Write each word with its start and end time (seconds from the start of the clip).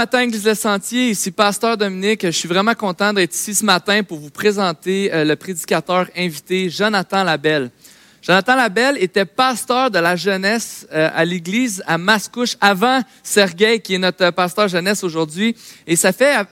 matin, 0.00 0.20
Église 0.20 0.46
Le 0.46 0.54
Sentier. 0.54 1.10
Ici 1.10 1.30
Pasteur 1.30 1.76
Dominique. 1.76 2.24
Je 2.24 2.30
suis 2.30 2.48
vraiment 2.48 2.72
content 2.72 3.12
d'être 3.12 3.34
ici 3.34 3.54
ce 3.54 3.62
matin 3.62 4.02
pour 4.02 4.18
vous 4.18 4.30
présenter 4.30 5.12
euh, 5.12 5.26
le 5.26 5.36
prédicateur 5.36 6.06
invité, 6.16 6.70
Jonathan 6.70 7.22
Labelle. 7.22 7.70
Jonathan 8.22 8.56
Labelle 8.56 8.96
était 8.98 9.26
pasteur 9.26 9.90
de 9.90 9.98
la 9.98 10.16
jeunesse 10.16 10.86
euh, 10.90 11.10
à 11.14 11.22
l'église 11.26 11.82
à 11.86 11.98
Mascouche 11.98 12.56
avant 12.62 13.02
Sergueï, 13.22 13.82
qui 13.82 13.96
est 13.96 13.98
notre 13.98 14.30
pasteur 14.30 14.68
jeunesse 14.68 15.04
aujourd'hui. 15.04 15.54
Et 15.86 15.96
ça 15.96 16.14
fait 16.14 16.34
euh, 16.34 16.44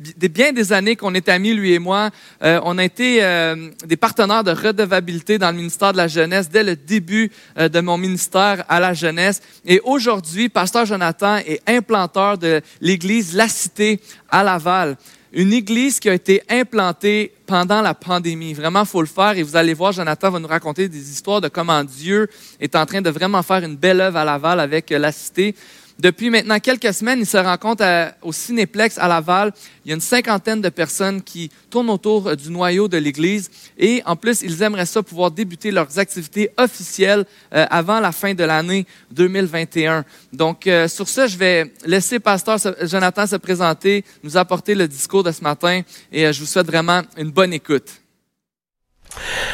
bien 0.00 0.52
des 0.52 0.72
années 0.72 0.96
qu'on 0.96 1.14
est 1.14 1.28
amis, 1.28 1.54
lui 1.54 1.72
et 1.72 1.78
moi. 1.78 2.10
Euh, 2.42 2.60
on 2.64 2.78
a 2.78 2.84
été 2.84 3.22
euh, 3.22 3.70
des 3.86 3.96
partenaires 3.96 4.44
de 4.44 4.50
redevabilité 4.50 5.38
dans 5.38 5.50
le 5.50 5.56
ministère 5.56 5.92
de 5.92 5.96
la 5.96 6.08
jeunesse 6.08 6.48
dès 6.48 6.62
le 6.62 6.76
début 6.76 7.30
euh, 7.58 7.68
de 7.68 7.80
mon 7.80 7.98
ministère 7.98 8.64
à 8.68 8.80
la 8.80 8.94
jeunesse. 8.94 9.40
Et 9.64 9.80
aujourd'hui, 9.84 10.48
Pasteur 10.48 10.86
Jonathan 10.86 11.36
est 11.38 11.62
implanteur 11.66 12.38
de 12.38 12.60
l'église 12.80 13.34
La 13.34 13.48
Cité 13.48 14.00
à 14.30 14.42
Laval. 14.42 14.96
Une 15.32 15.52
église 15.52 16.00
qui 16.00 16.08
a 16.08 16.14
été 16.14 16.42
implantée 16.48 17.32
pendant 17.46 17.82
la 17.82 17.94
pandémie. 17.94 18.54
Vraiment, 18.54 18.84
faut 18.84 19.02
le 19.02 19.06
faire. 19.06 19.36
Et 19.36 19.42
vous 19.42 19.56
allez 19.56 19.74
voir, 19.74 19.92
Jonathan 19.92 20.30
va 20.30 20.38
nous 20.38 20.48
raconter 20.48 20.88
des 20.88 21.10
histoires 21.10 21.40
de 21.40 21.48
comment 21.48 21.84
Dieu 21.84 22.28
est 22.60 22.74
en 22.74 22.86
train 22.86 23.02
de 23.02 23.10
vraiment 23.10 23.42
faire 23.42 23.62
une 23.62 23.76
belle 23.76 24.00
œuvre 24.00 24.16
à 24.16 24.24
Laval 24.24 24.60
avec 24.60 24.90
La 24.90 25.12
Cité. 25.12 25.54
Depuis 25.98 26.28
maintenant 26.28 26.60
quelques 26.60 26.92
semaines, 26.92 27.20
il 27.20 27.26
se 27.26 27.38
rencontre 27.38 28.12
au 28.20 28.30
Cinéplex 28.30 28.98
à 28.98 29.08
Laval. 29.08 29.52
Il 29.84 29.88
y 29.88 29.92
a 29.92 29.94
une 29.94 30.02
cinquantaine 30.02 30.60
de 30.60 30.68
personnes 30.68 31.22
qui 31.22 31.50
tournent 31.70 31.88
autour 31.88 32.26
euh, 32.26 32.36
du 32.36 32.50
noyau 32.50 32.86
de 32.86 32.98
l'Église. 32.98 33.50
Et 33.78 34.02
en 34.04 34.14
plus, 34.14 34.42
ils 34.42 34.62
aimeraient 34.62 34.84
ça 34.84 35.02
pouvoir 35.02 35.30
débuter 35.30 35.70
leurs 35.70 35.98
activités 35.98 36.50
officielles 36.58 37.24
euh, 37.54 37.64
avant 37.70 37.98
la 37.98 38.12
fin 38.12 38.34
de 38.34 38.44
l'année 38.44 38.86
2021. 39.12 40.04
Donc, 40.34 40.66
euh, 40.66 40.86
sur 40.86 41.08
ce, 41.08 41.28
je 41.28 41.38
vais 41.38 41.72
laisser 41.86 42.18
Pasteur 42.18 42.58
Jonathan 42.82 43.26
se 43.26 43.36
présenter, 43.36 44.04
nous 44.22 44.36
apporter 44.36 44.74
le 44.74 44.86
discours 44.86 45.24
de 45.24 45.32
ce 45.32 45.42
matin. 45.42 45.80
Et 46.12 46.30
je 46.30 46.40
vous 46.40 46.46
souhaite 46.46 46.66
vraiment 46.66 47.02
une 47.16 47.30
bonne 47.30 47.54
écoute. 47.54 48.05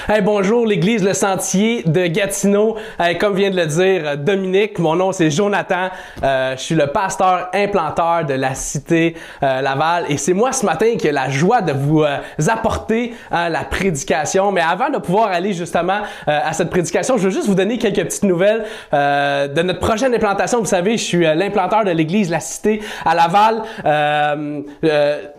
Hey, 0.08 0.20
bonjour, 0.20 0.66
l'Église 0.66 1.04
Le 1.04 1.14
Sentier 1.14 1.84
de 1.84 2.06
Gatineau. 2.06 2.76
comme 3.20 3.36
vient 3.36 3.50
de 3.50 3.56
le 3.56 3.66
dire 3.66 4.18
Dominique, 4.18 4.80
mon 4.80 4.96
nom 4.96 5.12
c'est 5.12 5.30
Jonathan. 5.30 5.90
Euh, 6.22 6.56
je 6.56 6.60
suis 6.60 6.74
le 6.74 6.88
pasteur 6.88 7.48
implanteur 7.54 8.24
de 8.24 8.34
la 8.34 8.54
cité 8.54 9.14
euh, 9.42 9.60
Laval 9.60 10.06
et 10.08 10.16
c'est 10.16 10.32
moi 10.32 10.50
ce 10.52 10.66
matin 10.66 10.96
qui 10.98 11.06
ai 11.06 11.12
la 11.12 11.30
joie 11.30 11.62
de 11.62 11.72
vous 11.72 12.02
euh, 12.02 12.18
apporter 12.48 13.14
hein, 13.30 13.48
la 13.48 13.62
prédication. 13.62 14.50
Mais 14.50 14.60
avant 14.60 14.90
de 14.90 14.98
pouvoir 14.98 15.28
aller 15.28 15.52
justement 15.52 16.00
à 16.26 16.52
cette 16.52 16.70
prédication, 16.70 17.16
je 17.16 17.24
veux 17.24 17.30
juste 17.30 17.46
vous 17.46 17.54
donner 17.54 17.78
quelques 17.78 18.02
petites 18.04 18.24
nouvelles 18.24 18.64
de 18.92 19.62
notre 19.62 19.80
prochaine 19.80 20.14
implantation. 20.14 20.58
Vous 20.58 20.66
savez, 20.66 20.96
je 20.96 21.04
suis 21.04 21.22
l'implanteur 21.22 21.84
de 21.84 21.90
l'Église 21.90 22.30
La 22.30 22.40
Cité 22.40 22.82
à 23.04 23.14
Laval. 23.14 23.62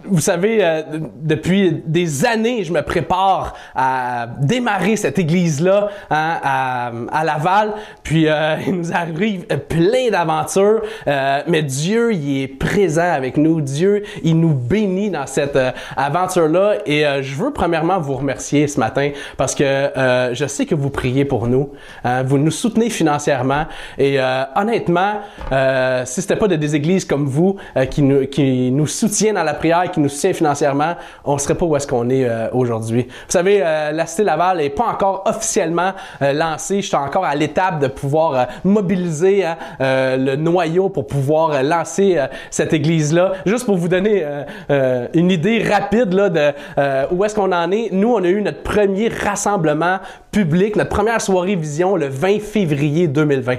vous 0.05 0.19
savez, 0.19 0.83
depuis 1.21 1.81
des 1.85 2.25
années, 2.25 2.63
je 2.63 2.71
me 2.71 2.81
prépare 2.81 3.53
à 3.75 4.02
démarrer 4.39 4.95
cette 4.95 5.19
église-là 5.19 5.89
hein, 6.09 6.39
à, 7.11 7.23
Laval. 7.23 7.73
Puis 8.03 8.27
euh, 8.27 8.55
il 8.67 8.75
nous 8.75 8.93
arrive 8.93 9.45
plein 9.69 10.09
d'aventures, 10.11 10.81
euh, 11.07 11.41
mais 11.47 11.63
Dieu, 11.63 12.13
il 12.13 12.43
est 12.43 12.47
présent 12.47 13.11
avec 13.11 13.37
nous. 13.37 13.61
Dieu, 13.61 14.03
il 14.23 14.39
nous 14.39 14.53
bénit 14.53 15.09
dans 15.09 15.27
cette 15.27 15.55
euh, 15.55 15.71
aventure-là. 15.95 16.75
Et 16.85 17.03
je 17.21 17.35
veux 17.35 17.51
premièrement 17.51 17.99
vous 17.99 18.15
remercier 18.15 18.67
ce 18.67 18.79
matin 18.79 19.11
parce 19.37 19.55
que 19.55 19.63
je 20.33 20.45
sais 20.47 20.65
que 20.65 20.75
vous 20.75 20.89
priez 20.89 21.25
pour 21.25 21.47
nous. 21.47 21.69
Hein, 22.03 22.23
vous 22.23 22.37
nous 22.37 22.51
soutenez 22.51 22.89
financièrement. 22.89 23.65
Et 23.97 24.17
honnêtement, 24.55 25.21
si 26.05 26.21
c'était 26.21 26.35
pas 26.35 26.47
de 26.47 26.55
des 26.55 26.75
églises 26.75 27.05
comme 27.05 27.25
vous 27.25 27.57
qui, 27.89 28.01
nous, 28.01 28.27
qui 28.27 28.71
nous 28.71 28.87
soutiennent 28.87 29.35
dans 29.35 29.43
la 29.43 29.53
prière, 29.53 29.91
qui 29.91 29.99
nous 29.99 30.09
soutiennent 30.09 30.33
financièrement, 30.33 30.95
on 31.25 31.37
serait 31.37 31.55
pas 31.55 31.65
où 31.65 31.75
est-ce 31.75 31.87
qu'on 31.87 32.09
est, 32.09 32.27
aujourd'hui. 32.51 33.03
Vous 33.03 33.31
savez, 33.31 33.63
la 33.93 34.05
Cité 34.05 34.23
Laval 34.23 34.57
n'est 34.57 34.69
pas 34.69 34.85
encore 34.85 35.23
officiellement 35.25 35.93
euh, 36.21 36.33
lancée. 36.33 36.81
Je 36.81 36.87
suis 36.87 36.95
encore 36.95 37.25
à 37.25 37.35
l'étape 37.35 37.79
de 37.79 37.87
pouvoir 37.87 38.33
euh, 38.33 38.43
mobiliser 38.63 39.45
hein, 39.45 39.57
euh, 39.81 40.17
le 40.17 40.35
noyau 40.35 40.89
pour 40.89 41.07
pouvoir 41.07 41.63
lancer 41.63 42.19
cette 42.49 42.73
église-là. 42.73 43.33
Juste 43.45 43.65
pour 43.65 43.77
vous 43.77 43.87
donner 43.87 44.25
une 45.13 45.31
idée 45.31 45.63
rapide 45.63 46.09
de 46.09 46.53
où 47.11 47.23
est-ce 47.23 47.35
qu'on 47.35 47.51
en 47.51 47.71
est. 47.71 47.89
Nous, 47.91 48.13
on 48.13 48.23
a 48.23 48.27
eu 48.27 48.41
notre 48.41 48.63
premier 48.63 49.07
rassemblement 49.07 49.99
public, 50.31 50.75
notre 50.75 50.89
première 50.89 51.21
soirée 51.21 51.55
vision 51.55 51.95
le 51.95 52.07
20 52.07 52.39
février 52.39 53.07
2020. 53.07 53.57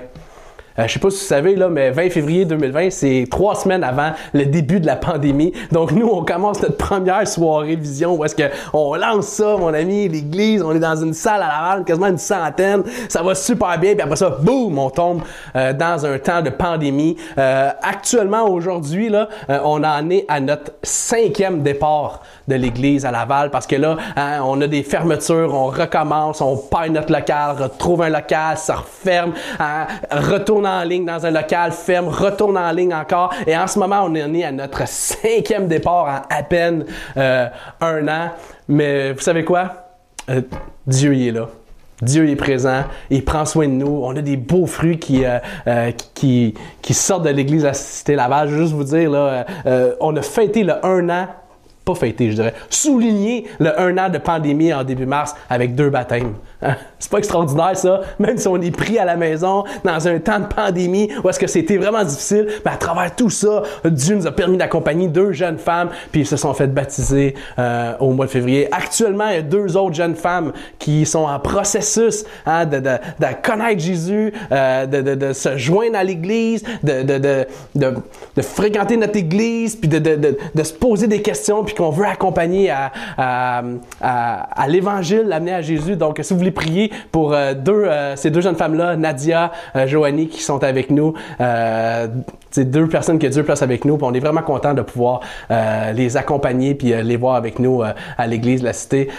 Euh, 0.78 0.86
je 0.86 0.92
sais 0.92 0.98
pas 0.98 1.10
si 1.10 1.18
vous 1.20 1.26
savez, 1.26 1.56
là, 1.56 1.68
mais 1.68 1.90
20 1.90 2.10
février 2.10 2.44
2020, 2.44 2.90
c'est 2.90 3.26
trois 3.30 3.54
semaines 3.54 3.84
avant 3.84 4.12
le 4.32 4.44
début 4.46 4.80
de 4.80 4.86
la 4.86 4.96
pandémie. 4.96 5.52
Donc, 5.70 5.92
nous, 5.92 6.06
on 6.06 6.24
commence 6.24 6.60
notre 6.62 6.76
première 6.76 7.26
soirée 7.28 7.76
vision 7.76 8.16
où 8.16 8.24
est-ce 8.24 8.34
qu'on 8.34 8.94
lance 8.94 9.26
ça, 9.26 9.56
mon 9.56 9.72
ami, 9.72 10.08
l'église, 10.08 10.62
on 10.62 10.72
est 10.72 10.80
dans 10.80 10.96
une 10.96 11.14
salle 11.14 11.42
à 11.42 11.48
Laval, 11.48 11.84
quasiment 11.84 12.08
une 12.08 12.18
centaine. 12.18 12.82
Ça 13.08 13.22
va 13.22 13.34
super 13.34 13.78
bien, 13.78 13.94
puis 13.94 14.02
après 14.02 14.16
ça, 14.16 14.30
boum, 14.30 14.78
on 14.78 14.90
tombe 14.90 15.22
euh, 15.56 15.72
dans 15.72 16.04
un 16.06 16.18
temps 16.18 16.42
de 16.42 16.50
pandémie. 16.50 17.16
Euh, 17.38 17.70
actuellement, 17.82 18.48
aujourd'hui, 18.48 19.08
là, 19.08 19.28
euh, 19.50 19.58
on 19.64 19.84
en 19.84 20.10
est 20.10 20.24
à 20.28 20.41
notre 20.41 20.72
cinquième 20.82 21.62
départ 21.62 22.20
de 22.49 22.55
l'église 22.55 23.05
à 23.05 23.10
Laval 23.10 23.50
parce 23.50 23.66
que 23.66 23.77
là, 23.77 23.97
hein, 24.16 24.41
on 24.44 24.60
a 24.60 24.66
des 24.66 24.82
fermetures, 24.82 25.55
on 25.55 25.66
recommence, 25.66 26.41
on 26.41 26.56
perd 26.56 26.93
notre 26.93 27.12
local, 27.12 27.56
retrouve 27.59 28.03
un 28.03 28.10
local, 28.10 28.56
ça 28.56 28.77
referme, 28.77 29.32
hein, 29.59 29.87
retourne 30.10 30.66
en 30.66 30.83
ligne 30.84 31.04
dans 31.04 31.25
un 31.25 31.31
local, 31.31 31.72
ferme, 31.72 32.09
retourne 32.09 32.59
en 32.59 32.71
ligne 32.72 32.94
encore. 32.94 33.33
Et 33.47 33.56
en 33.56 33.66
ce 33.66 33.78
moment, 33.78 34.03
on 34.04 34.15
est 34.15 34.44
à 34.44 34.53
notre 34.53 34.87
cinquième 34.87 35.69
départ 35.69 36.04
en 36.04 36.34
à 36.34 36.43
peine 36.43 36.84
euh, 37.16 37.47
un 37.81 38.09
an. 38.09 38.31
Mais 38.69 39.12
vous 39.12 39.21
savez 39.21 39.44
quoi? 39.44 39.88
Euh, 40.31 40.41
Dieu 40.87 41.15
il 41.15 41.28
est 41.28 41.33
là. 41.33 41.49
Dieu 42.03 42.28
est 42.28 42.37
présent, 42.37 42.83
il 43.09 43.25
prend 43.25 43.44
soin 43.47 43.69
de 43.69 43.72
nous. 43.72 44.00
On 44.03 44.15
a 44.16 44.21
des 44.21 44.37
beaux 44.37 44.66
fruits 44.66 44.99
qui, 44.99 45.25
euh, 45.25 45.91
sortent 46.91 47.25
de 47.25 47.31
l'église 47.31 47.65
à 47.65 47.72
Cité 47.72 48.16
Laval. 48.16 48.49
Je 48.49 48.54
veux 48.54 48.62
juste 48.62 48.75
vous 48.75 48.84
dire, 48.84 49.10
là, 49.10 49.47
on 50.00 50.15
a 50.16 50.22
fêté 50.22 50.65
le 50.65 50.84
un 50.84 51.09
an 51.09 51.28
pas 51.84 51.95
fêté, 51.95 52.31
je 52.31 52.37
dirais, 52.37 52.55
souligner 52.71 53.45
le 53.59 53.78
un 53.78 53.97
an 53.99 54.09
de 54.09 54.19
pandémie 54.19 54.72
en 54.72 54.84
début 54.84 55.06
mars 55.06 55.34
avec 55.50 55.75
deux 55.75 55.91
baptêmes. 55.91 56.34
Hein? 56.62 56.77
C'est 56.99 57.11
pas 57.11 57.19
extraordinaire 57.19 57.77
ça, 57.77 58.00
même 58.19 58.39
si 58.39 58.49
on 58.49 58.61
est 58.61 58.71
pris 58.71 58.99
à 58.99 59.05
la 59.05 59.17
maison 59.17 59.65
dans 59.84 60.09
un 60.09 60.19
temps 60.19 60.41
de 60.41 60.47
pandémie 60.47 61.11
où 61.22 61.28
est-ce 61.28 61.39
que 61.39 61.47
c'était 61.47 61.77
vraiment 61.77 62.03
difficile, 62.05 62.47
mais 62.65 62.72
à 62.72 62.77
travers 62.77 63.15
tout 63.15 63.31
ça, 63.31 63.62
Dieu 63.84 64.17
nous 64.17 64.27
a 64.27 64.33
permis 64.33 64.56
d'accompagner 64.56 65.09
deux 65.09 65.33
jeunes 65.33 65.59
femmes, 65.59 65.91
puis 66.11 66.22
ils 66.22 66.27
se 66.27 66.37
sont 66.37 66.55
fait 66.55 66.69
baptiser 66.69 67.34
euh, 67.59 67.93
au 68.01 68.12
mois 68.12 68.27
de 68.27 68.31
février. 68.31 68.69
Actuellement, 68.72 69.28
il 69.28 69.34
y 69.34 69.39
a 69.39 69.43
deux 69.43 69.77
autres 69.77 69.95
jeunes 69.95 70.15
femmes 70.15 70.53
qui 70.78 71.05
sont 71.05 71.25
en 71.25 71.39
processus 71.39 72.25
hein, 72.47 72.65
de, 72.65 72.81
connaître 73.43 73.81
Jésus, 73.81 74.33
euh, 74.53 74.87
de, 74.87 75.33
se 75.33 75.56
joindre 75.56 75.97
à 75.97 76.05
l'Église, 76.05 76.65
de, 76.83 77.47
fréquenter 78.41 78.97
notre 78.97 79.16
Église, 79.16 79.77
puis 79.77 79.89
de, 79.89 79.99
de, 79.99 80.62
se 80.62 80.72
poser 80.72 81.06
des 81.06 81.21
questions, 81.21 81.62
qu'on 81.74 81.90
veut 81.90 82.06
accompagner 82.06 82.70
à, 82.70 83.62
l'Évangile, 84.68 85.24
l'amener 85.26 85.54
à 85.54 85.62
Jésus. 85.62 85.96
Donc, 85.96 86.18
si 86.22 86.32
vous 86.32 86.38
voulez 86.38 86.50
prier 86.50 86.90
pour 87.12 87.32
euh, 87.32 87.54
euh, 87.68 88.16
ces 88.16 88.30
deux 88.30 88.40
jeunes 88.40 88.56
femmes-là, 88.56 88.96
Nadia, 88.96 89.52
euh, 89.76 89.86
Joanie, 89.86 90.28
qui 90.28 90.42
sont 90.42 90.62
avec 90.62 90.90
nous, 90.90 91.14
c'est 92.50 92.70
deux 92.70 92.86
personnes 92.86 93.18
que 93.18 93.26
Dieu 93.26 93.42
place 93.42 93.62
avec 93.62 93.84
nous. 93.84 93.98
On 94.00 94.14
est 94.14 94.20
vraiment 94.20 94.42
content 94.42 94.74
de 94.74 94.82
pouvoir 94.82 95.20
les 95.50 96.16
accompagner 96.16 96.74
puis 96.74 96.94
les 97.02 97.16
voir 97.16 97.34
avec 97.34 97.58
nous 97.58 97.82
à 97.82 98.26
l'église 98.26 98.60
de 98.60 98.66
la 98.66 98.72
cité. 98.72 99.10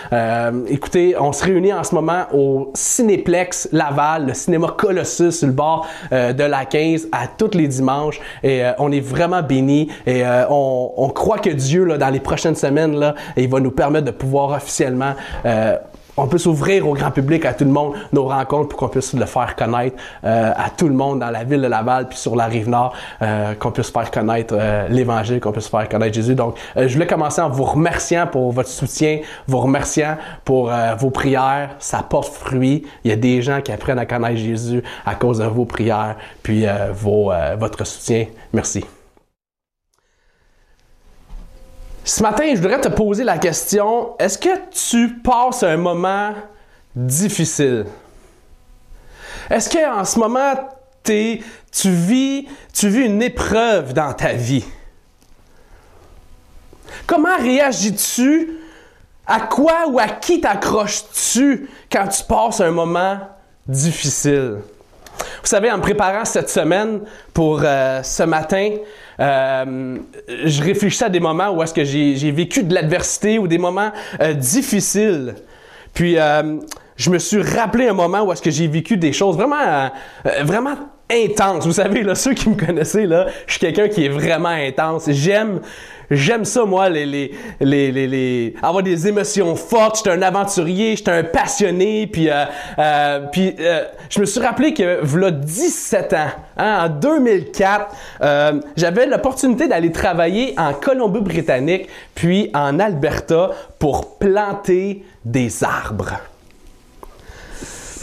écoutez, 0.69 1.16
on 1.19 1.33
se 1.33 1.43
réunit 1.43 1.73
en 1.73 1.83
ce 1.83 1.93
moment 1.93 2.23
au 2.33 2.72
Cinéplex 2.73 3.69
Laval, 3.73 4.28
le 4.28 4.34
cinéma 4.34 4.73
Colossus 4.78 5.31
sur 5.31 5.47
le 5.47 5.53
bord 5.53 5.87
de 6.11 6.43
la 6.43 6.66
15 6.66 7.09
à 7.11 7.28
tous 7.28 7.55
les 7.55 7.67
dimanches. 7.67 8.22
Et 8.41 8.63
on 8.79 8.91
est 8.91 9.01
vraiment 9.01 9.41
bénis 9.41 9.90
et 10.05 10.23
on, 10.49 10.93
on, 10.96 11.09
croit 11.09 11.40
que 11.40 11.49
Dieu, 11.49 11.84
là, 11.84 11.97
dans 11.97 12.09
les 12.09 12.22
prochaines 12.53 13.14
il 13.38 13.50
va 13.50 13.59
nous 13.59 13.72
permettre 13.72 14.06
de 14.06 14.12
pouvoir 14.12 14.52
officiellement 14.52 15.14
euh, 15.46 15.78
on 16.18 16.28
peut 16.28 16.38
s'ouvrir 16.38 16.88
au 16.88 16.94
grand 16.94 17.12
public, 17.12 17.44
à 17.44 17.53
tout 17.53 17.66
le 17.66 17.72
monde, 17.72 17.96
nos 18.14 18.24
rencontres 18.24 18.70
pour 18.70 18.80
qu'on 18.80 18.88
puisse 18.88 19.12
le 19.12 19.26
faire 19.26 19.53
connaître 19.58 19.97
euh, 20.24 20.53
à 20.56 20.70
tout 20.70 20.88
le 20.88 20.94
monde 20.94 21.20
dans 21.20 21.30
la 21.30 21.44
ville 21.44 21.62
de 21.62 21.68
Laval 21.68 22.08
puis 22.08 22.18
sur 22.18 22.38
la 22.38 22.46
rive 22.46 22.70
nord, 22.70 22.94
euh, 23.22 23.53
qu'on 23.56 23.72
puisse 23.72 23.90
faire 23.90 24.09
connaître 24.12 24.58
l'Évangile, 24.90 25.42
qu'on 25.42 25.52
puisse 25.52 25.68
faire 25.68 25.90
connaître 25.90 26.14
Jésus. 26.14 26.34
Donc, 26.34 26.56
je 26.78 26.88
voulais 26.94 27.06
commencer 27.06 27.42
en 27.42 27.50
vous 27.50 27.66
remerciant 27.66 28.28
pour 28.28 28.53
votre 28.53 28.70
soutien, 28.70 29.20
vous 29.46 29.59
remerciant 29.59 30.16
pour 30.46 30.72
vos 30.97 31.09
prières. 31.09 31.72
Ça 31.80 32.02
porte 32.02 32.34
fruit. 32.34 32.86
Il 33.03 33.09
y 33.09 33.14
a 33.14 33.18
des 33.18 33.42
gens 33.42 33.59
qui 33.59 33.74
apprennent 33.74 34.00
à 34.00 34.06
connaître 34.06 34.38
Jésus 34.38 34.84
à 35.06 35.16
cause 35.16 35.40
de 35.40 35.46
vos 35.46 35.66
prières 35.66 36.16
puis 36.44 36.66
vos, 36.94 37.34
votre 37.59 37.86
soutien. 37.86 38.28
Merci. 38.53 38.86
Ce 42.07 42.22
matin, 42.22 42.46
je 42.53 42.61
voudrais 42.61 42.79
te 42.79 42.87
poser 42.87 43.23
la 43.23 43.40
question, 43.40 44.16
est-ce 44.19 44.37
que 44.37 44.49
tu 44.69 45.16
passes 45.23 45.63
un 45.63 45.75
moment 45.75 46.35
difficile? 46.96 47.87
Est-ce 49.49 49.72
qu'en 49.72 50.05
ce 50.05 50.19
moment, 50.19 50.53
tu 51.03 51.41
vis, 51.90 52.47
tu 52.72 52.90
vis 52.90 53.05
une 53.07 53.23
épreuve 53.23 53.93
dans 53.93 54.13
ta 54.13 54.34
vie? 54.34 54.63
Comment 57.07 57.37
réagis-tu? 57.40 58.51
À 59.25 59.40
quoi 59.40 59.87
ou 59.87 59.97
à 59.97 60.08
qui 60.08 60.40
t'accroches-tu 60.40 61.67
quand 61.91 62.08
tu 62.08 62.23
passes 62.25 62.61
un 62.61 62.69
moment 62.69 63.17
difficile? 63.67 64.58
Vous 65.17 65.47
savez, 65.47 65.72
en 65.72 65.78
me 65.78 65.81
préparant 65.81 66.23
cette 66.23 66.51
semaine 66.51 67.01
pour 67.34 67.61
euh, 67.63 68.03
ce 68.03 68.22
matin, 68.22 68.75
euh, 69.20 69.97
je 70.28 70.64
réfléchissais 70.64 71.06
à 71.06 71.09
des 71.09 71.20
moments 71.20 71.52
où 71.52 71.62
est-ce 71.64 71.73
que 71.73 71.84
j'ai 71.84 72.32
vécu 72.32 72.64
de 72.64 72.73
l'adversité 72.73 73.40
ou 73.40 73.47
des 73.47 73.58
moments 73.58 73.91
euh, 74.22 74.34
difficiles. 74.34 75.35
Puis 75.94 76.17
je 76.97 77.09
me 77.09 77.20
suis 77.20 77.41
rappelé 77.41 77.88
un 77.88 77.94
moment 77.94 78.23
où 78.23 78.32
est-ce 78.34 78.41
que 78.41 78.52
j'ai 78.52 78.67
vécu 78.67 78.97
des 78.97 79.14
choses 79.14 79.38
vraiment, 79.38 79.90
vraiment 80.44 80.76
intenses. 81.11 81.66
Vous 81.66 81.73
savez, 81.73 82.03
là, 82.03 82.16
ceux 82.16 82.34
qui 82.34 82.49
me 82.49 82.55
connaissaient, 82.55 83.05
là, 83.05 83.28
je 83.47 83.53
suis 83.53 83.59
quelqu'un 83.59 83.87
qui 83.87 84.05
est 84.05 84.09
vraiment 84.09 84.49
intense. 84.49 85.09
J'aime 85.11 85.61
J'aime 86.11 86.46
ça, 86.46 86.66
moi, 86.66 86.90
les, 86.90 87.05
les, 87.05 87.31
les, 87.59 88.07
les, 88.07 88.53
avoir 88.61 88.84
des 88.84 89.07
émotions 89.07 89.55
fortes. 89.55 89.97
J'étais 89.97 90.11
un 90.11 90.22
aventurier, 90.22 90.96
j'étais 90.96 91.11
un 91.11 91.23
passionné. 91.23 92.07
Puis, 92.07 92.29
euh, 92.29 92.46
euh, 92.78 93.22
puis 93.31 93.55
euh, 93.59 93.85
je 94.09 94.19
me 94.19 94.25
suis 94.25 94.40
rappelé 94.40 94.73
que, 94.73 94.99
voilà 95.03 95.31
17 95.31 96.13
ans, 96.13 96.28
hein, 96.57 96.85
en 96.85 96.90
2004, 96.90 97.96
euh, 98.22 98.59
j'avais 98.78 99.08
l'opportunité 99.08 99.67
d'aller 99.67 99.91
travailler 99.91 100.53
en 100.58 100.73
Colombie-Britannique, 100.73 101.87
puis 102.13 102.51
en 102.53 102.79
Alberta, 102.79 103.51
pour 103.79 104.17
planter 104.19 105.03
des 105.23 105.63
arbres. 105.63 106.13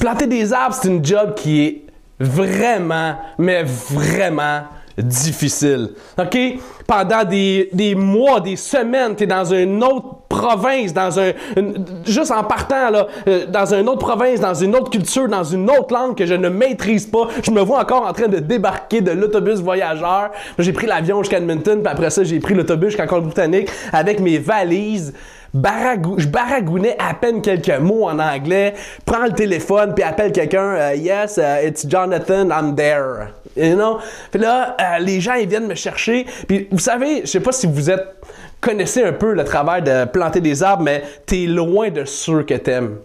Planter 0.00 0.26
des 0.26 0.52
arbres, 0.52 0.74
c'est 0.74 0.88
une 0.88 1.04
job 1.04 1.34
qui 1.36 1.62
est 1.62 1.82
vraiment, 2.22 3.16
mais 3.38 3.62
vraiment 3.64 4.62
difficile. 4.98 5.90
OK? 6.18 6.38
Pendant 6.86 7.24
des, 7.24 7.94
mois, 7.96 8.40
des 8.40 8.56
semaines, 8.56 9.16
tu 9.16 9.26
dans 9.26 9.44
une 9.44 9.82
autre 9.82 10.16
province, 10.28 10.92
dans 10.92 11.18
un, 11.18 11.32
juste 12.04 12.30
en 12.30 12.44
partant, 12.44 12.90
là, 12.90 13.06
euh, 13.26 13.46
dans 13.46 13.74
une 13.74 13.88
autre 13.88 14.00
province, 14.06 14.40
dans 14.40 14.54
une 14.54 14.74
autre 14.74 14.90
culture, 14.90 15.28
dans 15.28 15.44
une 15.44 15.70
autre 15.70 15.94
langue 15.94 16.16
que 16.16 16.26
je 16.26 16.34
ne 16.34 16.48
maîtrise 16.48 17.06
pas. 17.06 17.28
Je 17.42 17.50
me 17.50 17.60
vois 17.60 17.80
encore 17.80 18.06
en 18.06 18.12
train 18.12 18.28
de 18.28 18.38
débarquer 18.38 19.00
de 19.00 19.12
l'autobus 19.12 19.60
voyageur. 19.60 20.30
J'ai 20.58 20.72
pris 20.72 20.86
l'avion 20.86 21.22
jusqu'à 21.22 21.38
Edmonton, 21.38 21.80
puis 21.82 21.92
après 21.92 22.10
ça, 22.10 22.24
j'ai 22.24 22.40
pris 22.40 22.54
l'autobus 22.54 22.90
jusqu'à 22.90 23.06
Colombie-Britannique 23.06 23.68
avec 23.92 24.20
mes 24.20 24.38
valises 24.38 25.14
je 25.54 26.26
baragouinais 26.26 26.96
à 26.98 27.14
peine 27.14 27.42
quelques 27.42 27.78
mots 27.78 28.08
en 28.08 28.18
anglais, 28.18 28.74
prends 29.04 29.24
le 29.24 29.32
téléphone 29.32 29.94
puis 29.94 30.02
appelle 30.02 30.32
quelqu'un, 30.32 30.74
euh, 30.74 30.94
yes, 30.94 31.36
uh, 31.36 31.66
it's 31.66 31.86
Jonathan, 31.86 32.50
I'm 32.50 32.74
there. 32.74 33.28
You 33.56 33.76
know? 33.76 33.98
Puis 34.30 34.40
là, 34.40 34.76
euh, 34.80 34.98
les 35.00 35.20
gens, 35.20 35.34
ils 35.34 35.48
viennent 35.48 35.66
me 35.66 35.74
chercher. 35.74 36.26
Puis 36.48 36.68
vous 36.70 36.78
savez, 36.78 37.22
je 37.22 37.26
sais 37.26 37.40
pas 37.40 37.52
si 37.52 37.66
vous 37.66 37.90
êtes 37.90 38.16
connaissez 38.62 39.02
un 39.02 39.12
peu 39.12 39.34
le 39.34 39.44
travail 39.44 39.82
de 39.82 40.04
planter 40.06 40.40
des 40.40 40.62
arbres, 40.62 40.84
mais 40.84 41.02
tu 41.26 41.42
es 41.42 41.46
loin 41.46 41.90
de 41.90 42.04
ceux 42.04 42.44
que 42.44 42.54
t'aimes. 42.54 42.96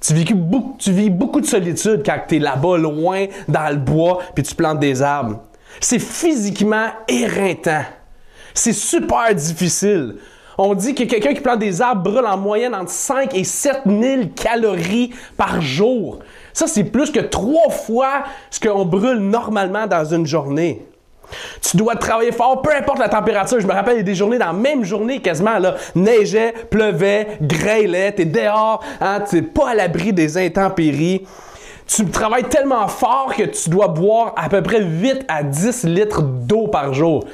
Tu 0.00 0.12
vis, 0.12 0.34
beaucoup, 0.34 0.76
tu 0.78 0.92
vis 0.92 1.08
beaucoup 1.08 1.40
de 1.40 1.46
solitude 1.46 2.02
quand 2.04 2.18
tu 2.28 2.36
es 2.36 2.38
là-bas, 2.38 2.76
loin, 2.76 3.26
dans 3.48 3.70
le 3.70 3.76
bois, 3.76 4.18
puis 4.34 4.44
tu 4.44 4.54
plantes 4.54 4.80
des 4.80 5.00
arbres. 5.00 5.40
C'est 5.80 5.98
physiquement 5.98 6.88
éreintant. 7.08 7.84
C'est 8.52 8.74
super 8.74 9.34
difficile. 9.34 10.16
On 10.58 10.74
dit 10.74 10.94
que 10.94 11.04
quelqu'un 11.04 11.34
qui 11.34 11.40
plante 11.40 11.58
des 11.58 11.82
arbres 11.82 12.02
brûle 12.02 12.26
en 12.26 12.38
moyenne 12.38 12.74
entre 12.74 12.90
5 12.90 13.34
et 13.34 13.44
7 13.44 13.82
000 13.86 14.22
calories 14.34 15.10
par 15.36 15.60
jour. 15.60 16.20
Ça, 16.52 16.66
c'est 16.66 16.84
plus 16.84 17.10
que 17.10 17.20
trois 17.20 17.70
fois 17.70 18.24
ce 18.50 18.58
qu'on 18.60 18.86
brûle 18.86 19.18
normalement 19.18 19.86
dans 19.86 20.04
une 20.04 20.26
journée. 20.26 20.86
Tu 21.60 21.76
dois 21.76 21.96
travailler 21.96 22.32
fort, 22.32 22.62
peu 22.62 22.74
importe 22.74 22.98
la 22.98 23.08
température. 23.08 23.60
Je 23.60 23.66
me 23.66 23.72
rappelle, 23.72 23.94
il 23.94 23.98
y 23.98 24.00
a 24.00 24.04
des 24.04 24.14
journées 24.14 24.38
dans 24.38 24.46
la 24.46 24.52
même 24.52 24.84
journée 24.84 25.20
quasiment, 25.20 25.58
là, 25.58 25.74
neigeait, 25.94 26.54
pleuvait, 26.70 27.38
grêlait, 27.42 28.12
t'es 28.12 28.24
dehors, 28.24 28.82
hein, 29.00 29.20
t'es 29.28 29.42
pas 29.42 29.70
à 29.70 29.74
l'abri 29.74 30.12
des 30.12 30.38
intempéries. 30.38 31.26
Tu 31.86 32.04
travailles 32.06 32.48
tellement 32.48 32.88
fort 32.88 33.32
que 33.36 33.44
tu 33.44 33.70
dois 33.70 33.88
boire 33.88 34.34
à 34.36 34.48
peu 34.48 34.62
près 34.62 34.82
8 34.82 35.24
à 35.28 35.42
10 35.42 35.84
litres 35.84 36.22
d'eau 36.22 36.66
par 36.68 36.94
jour. 36.94 37.24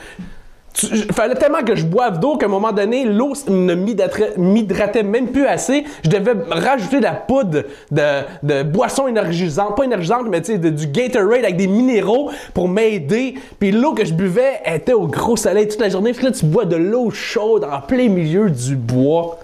Il 0.83 1.13
fallait 1.13 1.35
tellement 1.35 1.63
que 1.63 1.75
je 1.75 1.85
boive 1.85 2.19
d'eau 2.19 2.37
qu'à 2.37 2.47
un 2.47 2.49
moment 2.49 2.73
donné, 2.73 3.05
l'eau 3.05 3.35
ne 3.49 3.75
m'hydratait 3.75 5.03
même 5.03 5.29
plus 5.29 5.47
assez. 5.47 5.85
Je 6.05 6.11
devais 6.11 6.33
rajouter 6.51 6.99
de 6.99 7.05
la 7.05 7.13
poudre 7.13 7.65
de, 7.91 8.03
de 8.43 8.63
boisson 8.63 9.07
énergisante, 9.07 9.77
pas 9.77 9.85
énergisante, 9.85 10.27
mais 10.31 10.41
tu 10.41 10.53
sais, 10.53 10.59
du 10.59 10.87
Gatorade 10.87 11.45
avec 11.45 11.57
des 11.57 11.67
minéraux 11.67 12.31
pour 12.55 12.69
m'aider. 12.69 13.35
Puis 13.59 13.71
l'eau 13.71 13.93
que 13.93 14.05
je 14.05 14.15
buvais 14.15 14.61
était 14.65 14.95
au 14.95 15.07
gros 15.07 15.37
soleil 15.37 15.69
toute 15.69 15.81
la 15.81 15.89
journée. 15.89 16.13
Puis 16.13 16.25
là, 16.25 16.33
tu 16.33 16.47
bois 16.47 16.65
de 16.65 16.77
l'eau 16.77 17.11
chaude 17.11 17.65
en 17.65 17.81
plein 17.81 18.09
milieu 18.09 18.51
du 18.51 18.77
bois 18.77 19.39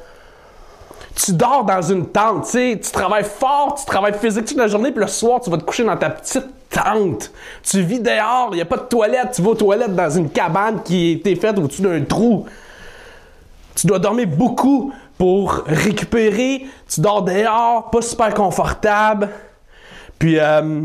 tu 1.25 1.33
dors 1.33 1.65
dans 1.65 1.83
une 1.83 2.07
tente, 2.07 2.45
tu 2.45 2.51
sais, 2.51 2.81
tu 2.83 2.91
travailles 2.93 3.25
fort, 3.25 3.75
tu 3.79 3.85
travailles 3.85 4.15
physique 4.15 4.45
toute 4.45 4.57
la 4.57 4.69
journée, 4.69 4.93
puis 4.93 5.01
le 5.01 5.09
soir, 5.09 5.41
tu 5.41 5.51
vas 5.51 5.59
te 5.59 5.65
coucher 5.65 5.85
dans 5.85 5.97
ta 5.97 6.11
petite 6.11 6.47
tente. 6.71 7.33
Tu 7.63 7.83
vis 7.83 7.99
dehors, 7.99 8.51
il 8.53 8.57
n'y 8.57 8.61
a 8.61 8.67
pas 8.67 8.77
de 8.77 8.83
toilette, 8.83 9.33
tu 9.35 9.43
vas 9.43 9.51
aux 9.51 9.55
toilettes 9.55 9.97
dans 9.97 10.11
une 10.11 10.31
cabane 10.31 10.83
qui 10.83 11.13
été 11.13 11.35
faite 11.35 11.59
au-dessus 11.59 11.83
d'un 11.83 12.03
trou. 12.05 12.47
Tu 13.75 13.87
dois 13.87 13.99
dormir 13.99 14.29
beaucoup 14.29 14.93
pour 15.17 15.65
récupérer, 15.67 16.67
tu 16.89 17.01
dors 17.01 17.23
dehors, 17.23 17.91
pas 17.91 18.03
super 18.03 18.33
confortable. 18.33 19.29
Puis, 20.19 20.39
euh, 20.39 20.83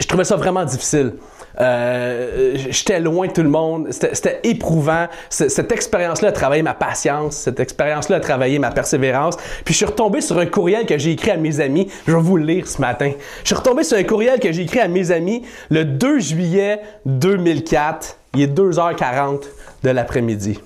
je 0.00 0.06
trouvais 0.06 0.24
ça 0.24 0.36
vraiment 0.36 0.64
difficile. 0.64 1.14
Euh, 1.60 2.56
j'étais 2.56 3.00
loin 3.00 3.28
de 3.28 3.32
tout 3.32 3.42
le 3.42 3.48
monde. 3.48 3.88
C'était 3.90 4.40
éprouvant. 4.44 5.06
Cette 5.28 5.70
expérience-là 5.72 6.28
a 6.28 6.32
travaillé 6.32 6.62
ma 6.62 6.74
patience. 6.74 7.36
Cette 7.36 7.60
expérience-là 7.60 8.16
a 8.16 8.20
travaillé 8.20 8.58
ma 8.58 8.70
persévérance. 8.70 9.36
Puis 9.64 9.74
je 9.74 9.78
suis 9.78 9.86
retombé 9.86 10.20
sur 10.20 10.38
un 10.38 10.46
courriel 10.46 10.86
que 10.86 10.98
j'ai 10.98 11.12
écrit 11.12 11.30
à 11.30 11.36
mes 11.36 11.60
amis. 11.60 11.88
Je 12.06 12.14
vais 12.14 12.22
vous 12.22 12.36
le 12.36 12.44
lire 12.44 12.66
ce 12.66 12.80
matin. 12.80 13.12
Je 13.42 13.48
suis 13.48 13.54
retombé 13.54 13.84
sur 13.84 13.96
un 13.96 14.04
courriel 14.04 14.40
que 14.40 14.52
j'ai 14.52 14.62
écrit 14.62 14.80
à 14.80 14.88
mes 14.88 15.10
amis 15.10 15.42
le 15.70 15.84
2 15.84 16.18
juillet 16.18 16.80
2004. 17.06 18.18
Il 18.34 18.42
est 18.42 18.58
2h40 18.58 19.42
de 19.82 19.90
l'après-midi. 19.90 20.58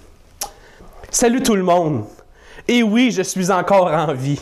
Salut 1.10 1.42
tout 1.42 1.54
le 1.54 1.62
monde. 1.62 2.04
Et 2.66 2.82
oui, 2.82 3.10
je 3.10 3.22
suis 3.22 3.50
encore 3.50 3.88
en 3.92 4.12
vie. 4.12 4.40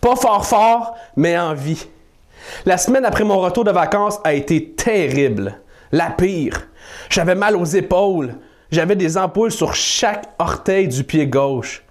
Pas 0.00 0.16
fort 0.16 0.44
fort, 0.44 0.96
mais 1.16 1.38
en 1.38 1.54
vie. 1.54 1.86
La 2.66 2.78
semaine 2.78 3.04
après 3.04 3.24
mon 3.24 3.38
retour 3.38 3.64
de 3.64 3.70
vacances 3.70 4.20
a 4.24 4.34
été 4.34 4.70
terrible. 4.72 5.58
La 5.94 6.10
pire. 6.10 6.66
J'avais 7.08 7.36
mal 7.36 7.54
aux 7.54 7.64
épaules. 7.64 8.34
J'avais 8.72 8.96
des 8.96 9.16
ampoules 9.16 9.52
sur 9.52 9.76
chaque 9.76 10.24
orteil 10.40 10.88
du 10.88 11.04
pied 11.04 11.28
gauche. 11.28 11.84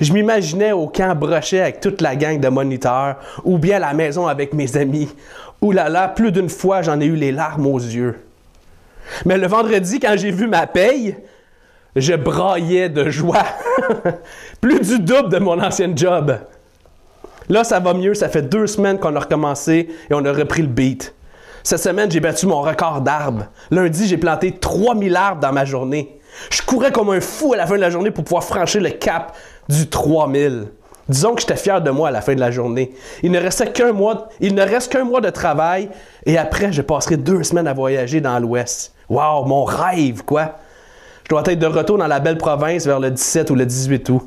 Je 0.00 0.12
m'imaginais 0.12 0.72
au 0.72 0.88
camp 0.88 1.14
brochet 1.14 1.60
avec 1.60 1.78
toute 1.78 2.00
la 2.00 2.16
gang 2.16 2.40
de 2.40 2.48
moniteurs, 2.48 3.14
ou 3.44 3.56
bien 3.56 3.76
à 3.76 3.78
la 3.78 3.94
maison 3.94 4.26
avec 4.26 4.54
mes 4.54 4.76
amis. 4.76 5.08
Ouh 5.62 5.70
là 5.70 5.88
là, 5.88 6.08
plus 6.08 6.32
d'une 6.32 6.48
fois 6.48 6.82
j'en 6.82 7.00
ai 7.00 7.04
eu 7.04 7.14
les 7.14 7.30
larmes 7.30 7.68
aux 7.68 7.78
yeux. 7.78 8.16
Mais 9.24 9.38
le 9.38 9.46
vendredi, 9.46 10.00
quand 10.00 10.16
j'ai 10.16 10.32
vu 10.32 10.48
ma 10.48 10.66
paye, 10.66 11.16
je 11.94 12.14
braillais 12.14 12.88
de 12.88 13.08
joie. 13.08 13.46
plus 14.60 14.80
du 14.80 14.98
double 14.98 15.28
de 15.28 15.38
mon 15.38 15.62
ancien 15.62 15.94
job. 15.94 16.40
Là, 17.48 17.62
ça 17.62 17.78
va 17.78 17.94
mieux, 17.94 18.14
ça 18.14 18.28
fait 18.28 18.42
deux 18.42 18.66
semaines 18.66 18.98
qu'on 18.98 19.14
a 19.14 19.20
recommencé 19.20 19.90
et 20.10 20.14
on 20.14 20.24
a 20.24 20.32
repris 20.32 20.62
le 20.62 20.68
beat. 20.68 21.14
Cette 21.68 21.80
semaine, 21.80 22.10
j'ai 22.10 22.20
battu 22.20 22.46
mon 22.46 22.62
record 22.62 23.02
d'arbres. 23.02 23.44
Lundi, 23.70 24.08
j'ai 24.08 24.16
planté 24.16 24.52
3000 24.52 25.14
arbres 25.14 25.42
dans 25.42 25.52
ma 25.52 25.66
journée. 25.66 26.18
Je 26.50 26.62
courais 26.62 26.90
comme 26.90 27.10
un 27.10 27.20
fou 27.20 27.52
à 27.52 27.58
la 27.58 27.66
fin 27.66 27.74
de 27.74 27.82
la 27.82 27.90
journée 27.90 28.10
pour 28.10 28.24
pouvoir 28.24 28.42
franchir 28.42 28.80
le 28.80 28.88
cap 28.88 29.36
du 29.68 29.86
3000. 29.86 30.68
Disons 31.10 31.34
que 31.34 31.42
j'étais 31.42 31.56
fier 31.56 31.82
de 31.82 31.90
moi 31.90 32.08
à 32.08 32.10
la 32.10 32.22
fin 32.22 32.34
de 32.34 32.40
la 32.40 32.50
journée. 32.50 32.94
Il 33.22 33.32
ne 33.32 33.38
restait 33.38 33.70
qu'un 33.70 33.92
mois, 33.92 34.30
il 34.40 34.54
ne 34.54 34.62
reste 34.62 34.90
qu'un 34.90 35.04
mois 35.04 35.20
de 35.20 35.28
travail 35.28 35.90
et 36.24 36.38
après, 36.38 36.72
je 36.72 36.80
passerai 36.80 37.18
deux 37.18 37.42
semaines 37.42 37.68
à 37.68 37.74
voyager 37.74 38.22
dans 38.22 38.38
l'Ouest. 38.38 38.94
Wow, 39.10 39.44
mon 39.44 39.64
rêve, 39.64 40.24
quoi! 40.24 40.54
Je 41.24 41.28
dois 41.28 41.42
être 41.44 41.58
de 41.58 41.66
retour 41.66 41.98
dans 41.98 42.06
la 42.06 42.20
belle 42.20 42.38
province 42.38 42.86
vers 42.86 42.98
le 42.98 43.10
17 43.10 43.50
ou 43.50 43.54
le 43.54 43.66
18 43.66 44.08
août. 44.08 44.22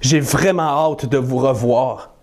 J'ai 0.00 0.18
vraiment 0.18 0.90
hâte 0.90 1.06
de 1.06 1.18
vous 1.18 1.38
revoir. 1.38 2.17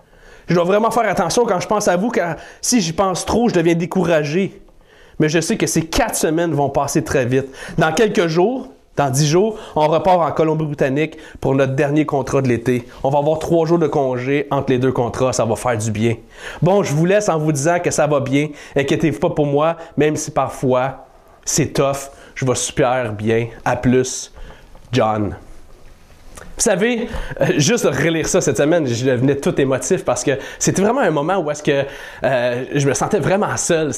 Je 0.47 0.53
dois 0.55 0.63
vraiment 0.63 0.91
faire 0.91 1.09
attention 1.09 1.45
quand 1.45 1.59
je 1.59 1.67
pense 1.67 1.87
à 1.87 1.97
vous, 1.97 2.09
car 2.09 2.35
si 2.61 2.81
j'y 2.81 2.93
pense 2.93 3.25
trop, 3.25 3.49
je 3.49 3.53
deviens 3.53 3.75
découragé. 3.75 4.61
Mais 5.19 5.29
je 5.29 5.39
sais 5.39 5.57
que 5.57 5.67
ces 5.67 5.85
quatre 5.85 6.15
semaines 6.15 6.53
vont 6.53 6.69
passer 6.69 7.03
très 7.03 7.25
vite. 7.25 7.47
Dans 7.77 7.91
quelques 7.93 8.27
jours, 8.27 8.67
dans 8.95 9.09
dix 9.09 9.27
jours, 9.27 9.57
on 9.75 9.87
repart 9.87 10.21
en 10.21 10.31
Colombie-Britannique 10.31 11.17
pour 11.41 11.53
notre 11.55 11.73
dernier 11.73 12.05
contrat 12.05 12.41
de 12.41 12.47
l'été. 12.47 12.87
On 13.03 13.09
va 13.09 13.19
avoir 13.19 13.39
trois 13.39 13.65
jours 13.65 13.79
de 13.79 13.87
congé 13.87 14.47
entre 14.51 14.71
les 14.71 14.79
deux 14.79 14.91
contrats, 14.91 15.33
ça 15.33 15.45
va 15.45 15.55
faire 15.55 15.77
du 15.77 15.91
bien. 15.91 16.15
Bon, 16.61 16.83
je 16.83 16.93
vous 16.93 17.05
laisse 17.05 17.27
en 17.27 17.37
vous 17.37 17.51
disant 17.51 17.79
que 17.79 17.91
ça 17.91 18.07
va 18.07 18.19
bien. 18.19 18.49
Inquiétez-vous 18.75 19.19
pas 19.19 19.29
pour 19.29 19.45
moi, 19.45 19.75
même 19.97 20.15
si 20.15 20.31
parfois 20.31 21.07
c'est 21.43 21.73
tough. 21.73 22.09
Je 22.35 22.45
vais 22.45 22.55
super 22.55 23.13
bien. 23.13 23.47
À 23.63 23.75
plus, 23.75 24.31
John. 24.91 25.35
Vous 26.57 26.61
savez, 26.61 27.07
euh, 27.41 27.45
juste 27.57 27.85
relire 27.85 28.27
ça 28.27 28.41
cette 28.41 28.57
semaine, 28.57 28.87
je 28.87 29.05
devenais 29.05 29.35
tout 29.35 29.59
émotif 29.59 30.05
parce 30.05 30.23
que 30.23 30.31
c'était 30.57 30.81
vraiment 30.81 31.01
un 31.01 31.11
moment 31.11 31.37
où 31.37 31.51
est-ce 31.51 31.63
que 31.63 31.83
euh, 32.23 32.65
je 32.73 32.87
me 32.87 32.93
sentais 32.93 33.19
vraiment 33.19 33.55
seul. 33.57 33.91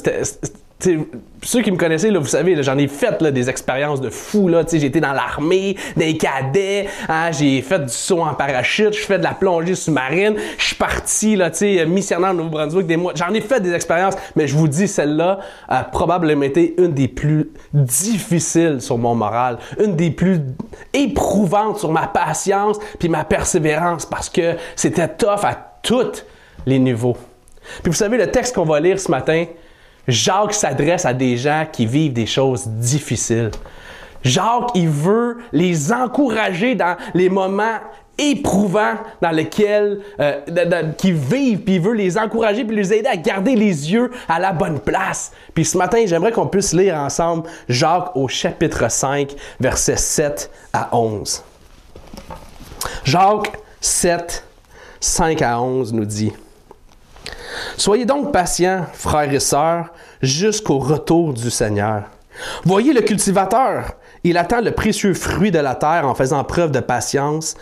Ceux 0.79 1.61
qui 1.63 1.71
me 1.71 1.77
connaissaient, 1.77 2.11
là, 2.11 2.19
vous 2.19 2.27
savez, 2.27 2.61
j'en 2.61 2.77
ai 2.77 2.87
fait 2.87 3.19
là, 3.21 3.31
des 3.31 3.49
expériences 3.49 3.99
de 3.99 4.09
fou. 4.11 4.51
J'ai 4.71 4.85
été 4.85 4.99
dans 4.99 5.13
l'armée, 5.13 5.75
des 5.95 6.17
cadets, 6.17 6.87
hein, 7.09 7.31
j'ai 7.31 7.61
fait 7.61 7.79
du 7.79 7.91
saut 7.91 8.21
en 8.21 8.33
parachute, 8.35 8.93
je 8.93 9.01
fais 9.01 9.17
de 9.17 9.23
la 9.23 9.33
plongée 9.33 9.73
sous-marine, 9.73 10.35
je 10.57 10.65
suis 10.65 10.75
parti 10.75 11.35
là, 11.35 11.49
missionnaire 11.85 12.31
au 12.31 12.35
Nouveau-Brunswick 12.35 12.85
des 12.85 12.97
mois. 12.97 13.13
J'en 13.15 13.33
ai 13.33 13.41
fait 13.41 13.59
des 13.59 13.73
expériences, 13.73 14.15
mais 14.35 14.47
je 14.47 14.55
vous 14.55 14.67
dis, 14.67 14.87
celle-là 14.87 15.39
a 15.67 15.83
probablement 15.83 16.43
été 16.43 16.75
une 16.77 16.93
des 16.93 17.07
plus 17.07 17.49
difficiles 17.73 18.79
sur 18.79 18.97
mon 18.97 19.15
moral, 19.15 19.57
une 19.83 19.95
des 19.95 20.11
plus 20.11 20.41
éprouvantes 20.93 21.79
sur 21.79 21.91
ma 21.91 22.07
patience 22.07 22.77
puis 22.99 23.09
ma 23.09 23.23
persévérance 23.23 24.05
parce 24.05 24.29
que 24.29 24.55
c'était 24.75 25.07
tough 25.07 25.43
à 25.43 25.55
tous 25.81 26.23
les 26.65 26.77
niveaux. 26.77 27.17
Puis 27.81 27.91
vous 27.91 27.97
savez, 27.97 28.17
le 28.17 28.29
texte 28.29 28.55
qu'on 28.55 28.65
va 28.65 28.79
lire 28.79 28.99
ce 28.99 29.09
matin, 29.09 29.45
Jacques 30.07 30.53
s'adresse 30.53 31.05
à 31.05 31.13
des 31.13 31.37
gens 31.37 31.65
qui 31.71 31.85
vivent 31.85 32.13
des 32.13 32.25
choses 32.25 32.67
difficiles. 32.67 33.51
Jacques, 34.23 34.71
il 34.75 34.89
veut 34.89 35.37
les 35.51 35.91
encourager 35.91 36.75
dans 36.75 36.95
les 37.13 37.29
moments 37.29 37.79
éprouvants 38.17 38.95
dans 39.21 39.29
lesquels 39.29 39.99
euh, 40.19 40.41
qui 40.97 41.11
vivent, 41.11 41.59
puis 41.59 41.75
il 41.75 41.81
veut 41.81 41.93
les 41.93 42.17
encourager, 42.17 42.65
puis 42.65 42.75
les 42.75 42.93
aider 42.93 43.07
à 43.07 43.15
garder 43.15 43.55
les 43.55 43.91
yeux 43.91 44.11
à 44.27 44.39
la 44.39 44.53
bonne 44.53 44.79
place. 44.79 45.31
Puis 45.53 45.65
ce 45.65 45.77
matin, 45.77 46.03
j'aimerais 46.05 46.31
qu'on 46.31 46.47
puisse 46.47 46.73
lire 46.73 46.95
ensemble 46.95 47.47
Jacques 47.69 48.15
au 48.15 48.27
chapitre 48.27 48.89
5, 48.89 49.35
versets 49.59 49.97
7 49.97 50.51
à 50.73 50.95
11. 50.97 51.43
Jacques 53.03 53.59
7, 53.81 54.43
5 54.99 55.41
à 55.41 55.61
11 55.61 55.93
nous 55.93 56.05
dit, 56.05 56.33
Soyez 57.77 58.05
donc 58.05 58.33
patients, 58.33 58.87
frères 58.91 59.31
et 59.31 59.39
sœurs, 59.39 59.93
jusqu'au 60.23 60.79
retour 60.79 61.33
du 61.33 61.51
Seigneur. 61.51 62.05
Voyez 62.65 62.91
le 62.91 63.01
cultivateur, 63.01 63.93
il 64.23 64.37
attend 64.37 64.61
le 64.61 64.71
précieux 64.71 65.13
fruit 65.13 65.51
de 65.51 65.59
la 65.59 65.75
terre 65.75 66.07
en 66.07 66.15
faisant 66.15 66.43
preuve 66.43 66.71
de 66.71 66.79
patience 66.79 67.55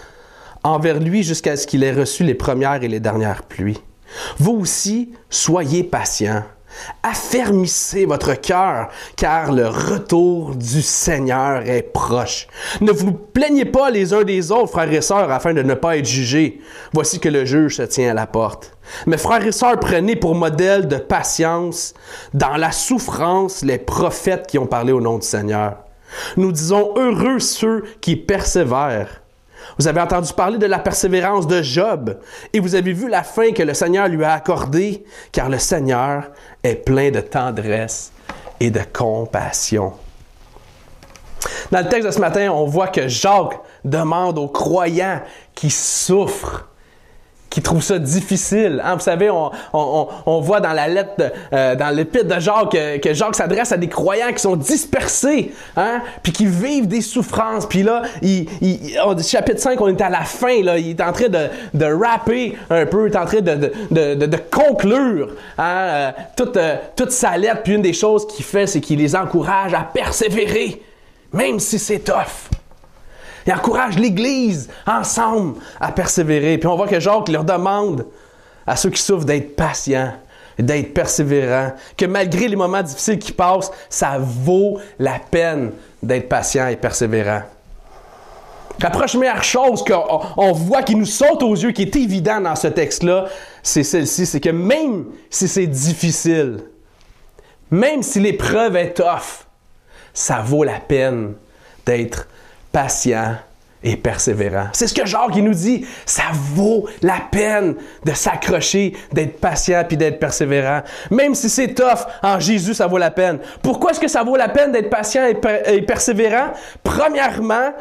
envers 0.64 1.00
lui 1.00 1.22
jusqu'à 1.22 1.58
ce 1.58 1.68
qu'il 1.68 1.84
ait 1.84 1.92
reçu 1.92 2.24
les 2.24 2.34
premières 2.34 2.82
et 2.82 2.88
les 2.88 3.02
dernières 3.02 3.44
pluies. 3.44 3.82
Vous 4.38 4.54
aussi, 4.54 5.12
soyez 5.30 5.84
patients. 5.84 6.44
Affermissez 7.04 8.06
votre 8.06 8.34
cœur, 8.34 8.90
car 9.16 9.52
le 9.52 9.68
retour 9.68 10.56
du 10.56 10.82
Seigneur 10.82 11.68
est 11.68 11.84
proche. 11.84 12.48
Ne 12.82 12.92
vous 12.92 13.14
plaignez 13.14 13.66
pas 13.66 13.90
les 13.90 14.14
uns 14.14 14.24
des 14.24 14.52
autres, 14.52 14.72
frères 14.72 14.92
et 14.92 15.02
sœurs, 15.02 15.32
afin 15.32 15.54
de 15.54 15.62
ne 15.62 15.74
pas 15.74 15.98
être 15.98 16.06
jugés. 16.06 16.62
Voici 16.94 17.20
que 17.20 17.30
le 17.30 17.46
juge 17.46 17.78
se 17.78 17.84
tient 17.84 18.12
à 18.12 18.14
la 18.14 18.28
porte. 18.28 18.78
Mais 19.06 19.18
frères 19.18 19.46
et 19.46 19.52
sœurs, 19.52 19.80
prenez 19.80 20.16
pour 20.16 20.36
modèle 20.36 20.88
de 20.88 20.98
patience 20.98 21.94
dans 22.34 22.58
la 22.58 22.72
souffrance 22.72 23.64
les 23.64 23.78
prophètes 23.78 24.48
qui 24.48 24.58
ont 24.58 24.68
parlé 24.68 24.92
au 24.92 25.02
nom 25.02 25.18
du 25.18 25.28
Seigneur. 25.28 25.78
Nous 26.38 26.52
disons 26.52 26.94
heureux 26.96 27.40
ceux 27.40 27.84
qui 28.02 28.16
persévèrent. 28.16 29.22
Vous 29.78 29.88
avez 29.88 30.02
entendu 30.02 30.32
parler 30.34 30.58
de 30.58 30.66
la 30.66 30.80
persévérance 30.80 31.48
de 31.48 31.62
Job 31.62 32.18
et 32.54 32.60
vous 32.60 32.76
avez 32.76 32.94
vu 32.94 33.10
la 33.10 33.24
fin 33.24 33.52
que 33.52 33.64
le 33.64 33.74
Seigneur 33.74 34.08
lui 34.08 34.24
a 34.24 34.34
accordée, 34.34 35.04
car 35.32 35.50
le 35.50 35.60
Seigneur 35.60 36.32
est 36.64 36.76
plein 36.76 37.12
de 37.12 37.20
tendresse 37.20 38.12
et 38.60 38.72
de 38.72 38.82
compassion. 38.94 39.94
Dans 41.72 41.80
le 41.80 41.88
texte 41.88 42.08
de 42.08 42.12
ce 42.12 42.20
matin, 42.20 42.52
on 42.52 42.66
voit 42.66 42.88
que 42.88 43.08
Jacques 43.08 43.60
demande 43.84 44.38
aux 44.38 44.48
croyants 44.48 45.22
qui 45.54 45.70
souffrent 45.70 46.68
qui 47.56 47.62
trouvent 47.62 47.82
ça 47.82 47.98
difficile. 48.00 48.82
Hein? 48.84 48.96
Vous 48.96 49.00
savez, 49.00 49.30
on, 49.30 49.50
on, 49.72 50.42
voit 50.42 50.60
dans 50.60 50.74
la 50.74 50.90
lettre, 50.90 51.32
euh, 51.54 51.74
dans 51.76 51.90
l'épître 51.96 52.28
de 52.28 52.38
Jacques, 52.38 52.74
que, 52.74 52.98
que 52.98 53.14
Jacques 53.14 53.38
s'adresse 53.38 53.72
à 53.72 53.78
des 53.78 53.88
croyants 53.88 54.34
qui 54.34 54.40
sont 54.40 54.58
dispersés, 54.58 55.54
hein? 55.78 56.02
puis 56.22 56.34
qui 56.34 56.48
vivent 56.48 56.90
des 56.90 57.00
souffrances. 57.00 57.66
Puis 57.66 57.82
là, 57.82 58.02
il, 58.22 58.50
chapitre 59.24 59.62
5, 59.62 59.80
on 59.80 59.88
est 59.88 60.02
à 60.02 60.10
la 60.10 60.26
fin, 60.26 60.62
là, 60.64 60.78
il 60.78 60.90
est 60.90 61.02
en 61.02 61.14
train 61.14 61.30
de, 61.30 61.48
de 61.74 61.86
rapper 61.86 62.58
un 62.70 62.86
peu, 62.86 63.08
il 63.08 63.14
est 63.14 63.18
en 63.18 63.26
train 63.26 63.40
de, 63.40 63.72
de 63.90 64.38
conclure 64.52 65.30
hein? 65.58 65.64
Euh, 65.64 66.12
toute, 66.36 66.58
euh, 66.58 66.76
toute 66.94 67.12
sa 67.12 67.38
lettre. 67.38 67.62
Puis 67.64 67.76
une 67.76 67.82
des 67.82 67.94
choses 67.94 68.28
qu'il 68.28 68.44
fait, 68.44 68.68
c'est 68.68 68.82
qu'il 68.82 69.00
les 69.00 69.16
encourage 69.16 69.74
à 69.74 69.90
persévérer, 69.94 70.82
même 71.32 71.62
si 71.62 71.80
c'est 71.80 72.00
tough. 72.00 72.50
Il 73.46 73.54
encourage 73.54 73.98
l'Église 73.98 74.70
ensemble 74.88 75.60
à 75.80 75.92
persévérer. 75.92 76.58
Puis 76.58 76.68
on 76.68 76.76
voit 76.76 76.88
que 76.88 77.00
Jacques 77.00 77.30
leur 77.30 77.44
demande 77.44 78.06
à 78.66 78.76
ceux 78.76 78.90
qui 78.90 79.02
souffrent 79.02 79.26
d'être 79.26 79.56
patients, 79.56 80.14
d'être 80.58 80.94
persévérants, 80.94 81.74
que 81.96 82.06
malgré 82.06 82.48
les 82.48 82.56
moments 82.56 82.82
difficiles 82.82 83.20
qui 83.20 83.32
passent, 83.32 83.72
ça 83.90 84.18
vaut 84.20 84.80
la 84.98 85.20
peine 85.20 85.72
d'être 86.02 86.28
patient 86.28 86.68
et 86.68 86.76
persévérant. 86.76 87.42
La 88.82 88.90
première 88.90 89.44
chose 89.44 89.84
qu'on 89.86 90.52
voit 90.52 90.84
qui 90.84 90.96
nous 90.96 91.06
saute 91.06 91.44
aux 91.44 91.56
yeux, 91.56 91.72
qui 91.72 91.84
est 91.84 91.96
évident 91.96 92.42
dans 92.42 92.56
ce 92.56 92.68
texte-là, 92.68 93.26
c'est 93.64 93.84
celle-ci, 93.84 94.26
c'est 94.26 94.42
que 94.42 94.50
même 94.50 95.06
si 95.30 95.48
c'est 95.48 95.68
difficile, 95.68 96.60
même 97.72 98.04
si 98.04 98.20
l'épreuve 98.20 98.76
est 98.76 98.94
tough, 98.94 99.46
ça 100.14 100.42
vaut 100.42 100.64
la 100.64 100.80
peine 100.80 101.36
d'être 101.86 102.28
patient 102.76 103.38
et 103.82 103.96
persévérant. 103.96 104.68
C'est 104.74 104.88
ce 104.88 104.94
que 104.94 105.06
Jacques 105.06 105.38
nous 105.38 105.54
dit. 105.54 105.86
Ça 106.06 106.24
vaut 106.34 106.90
la 107.02 107.22
peine 107.32 107.76
de 108.04 108.12
s'accrocher, 108.12 108.92
d'être 109.14 109.40
patient 109.40 109.86
puis 109.88 109.96
d'être 109.96 110.20
persévérant. 110.20 110.82
Même 111.10 111.36
si 111.36 111.50
c'est 111.50 111.74
tough, 111.74 112.06
en 112.22 112.38
Jésus, 112.38 112.74
ça 112.74 112.88
vaut 112.88 112.98
la 112.98 113.12
peine. 113.12 113.40
Pourquoi 113.64 113.92
est-ce 113.92 114.02
que 114.02 114.10
ça 114.10 114.24
vaut 114.24 114.36
la 114.36 114.50
peine 114.50 114.74
d'être 114.74 114.90
patient 114.90 115.24
et, 115.26 115.82
persévérant? 115.84 116.48
Premièrement, 116.84 117.72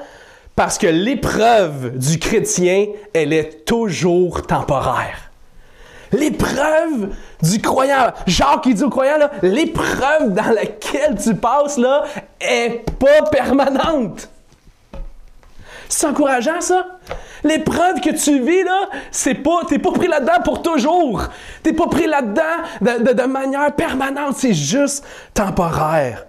parce 0.54 0.78
que 0.78 0.86
l'épreuve 0.86 1.98
du 1.98 2.20
chrétien, 2.20 2.86
elle 3.12 3.32
est 3.32 3.64
toujours 3.64 4.46
temporaire. 4.46 5.32
L'épreuve 6.12 7.08
du 7.42 7.60
croyant, 7.60 8.12
Jacques 8.28 8.62
qui 8.62 8.74
dit 8.74 8.84
au 8.84 8.90
croyant, 8.90 9.16
l'épreuve 9.42 10.34
dans 10.34 10.52
laquelle 10.54 11.16
tu 11.20 11.34
passes 11.34 11.78
là, 11.78 12.04
est 12.40 12.84
pas 13.00 13.28
permanente. 13.32 14.28
C'est 15.96 16.08
encourageant, 16.08 16.60
ça? 16.60 16.98
L'épreuve 17.44 18.00
que 18.00 18.10
tu 18.10 18.40
vis, 18.40 18.64
là, 18.64 18.88
c'est 19.12 19.34
pas, 19.34 19.60
t'es 19.68 19.78
pas 19.78 19.92
pris 19.92 20.08
là-dedans 20.08 20.42
pour 20.42 20.60
toujours. 20.60 21.22
T'es 21.62 21.72
pas 21.72 21.86
pris 21.86 22.08
là-dedans 22.08 22.42
de, 22.80 23.26
manière 23.26 23.72
permanente. 23.76 24.34
C'est 24.36 24.54
juste 24.54 25.04
temporaire. 25.32 26.26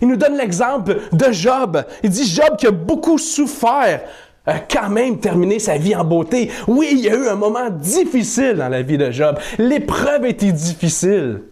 Il 0.00 0.06
nous 0.06 0.14
donne 0.14 0.36
l'exemple 0.36 0.98
de 1.10 1.32
Job. 1.32 1.84
Il 2.04 2.10
dit 2.10 2.24
Job 2.24 2.56
qui 2.56 2.68
a 2.68 2.70
beaucoup 2.70 3.18
souffert, 3.18 4.02
a 4.46 4.60
quand 4.60 4.88
même 4.88 5.18
terminé 5.18 5.58
sa 5.58 5.78
vie 5.78 5.96
en 5.96 6.04
beauté. 6.04 6.52
Oui, 6.68 6.90
il 6.92 7.00
y 7.00 7.08
a 7.08 7.16
eu 7.16 7.26
un 7.26 7.34
moment 7.34 7.70
difficile 7.70 8.54
dans 8.54 8.68
la 8.68 8.82
vie 8.82 8.98
de 8.98 9.10
Job. 9.10 9.36
L'épreuve 9.58 10.26
était 10.26 10.52
difficile. 10.52 11.42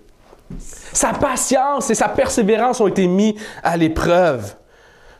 Sa 0.92 1.14
patience 1.14 1.90
et 1.90 1.96
sa 1.96 2.08
persévérance 2.08 2.80
ont 2.80 2.86
été 2.86 3.08
mis 3.08 3.34
à 3.64 3.76
l'épreuve. 3.76 4.54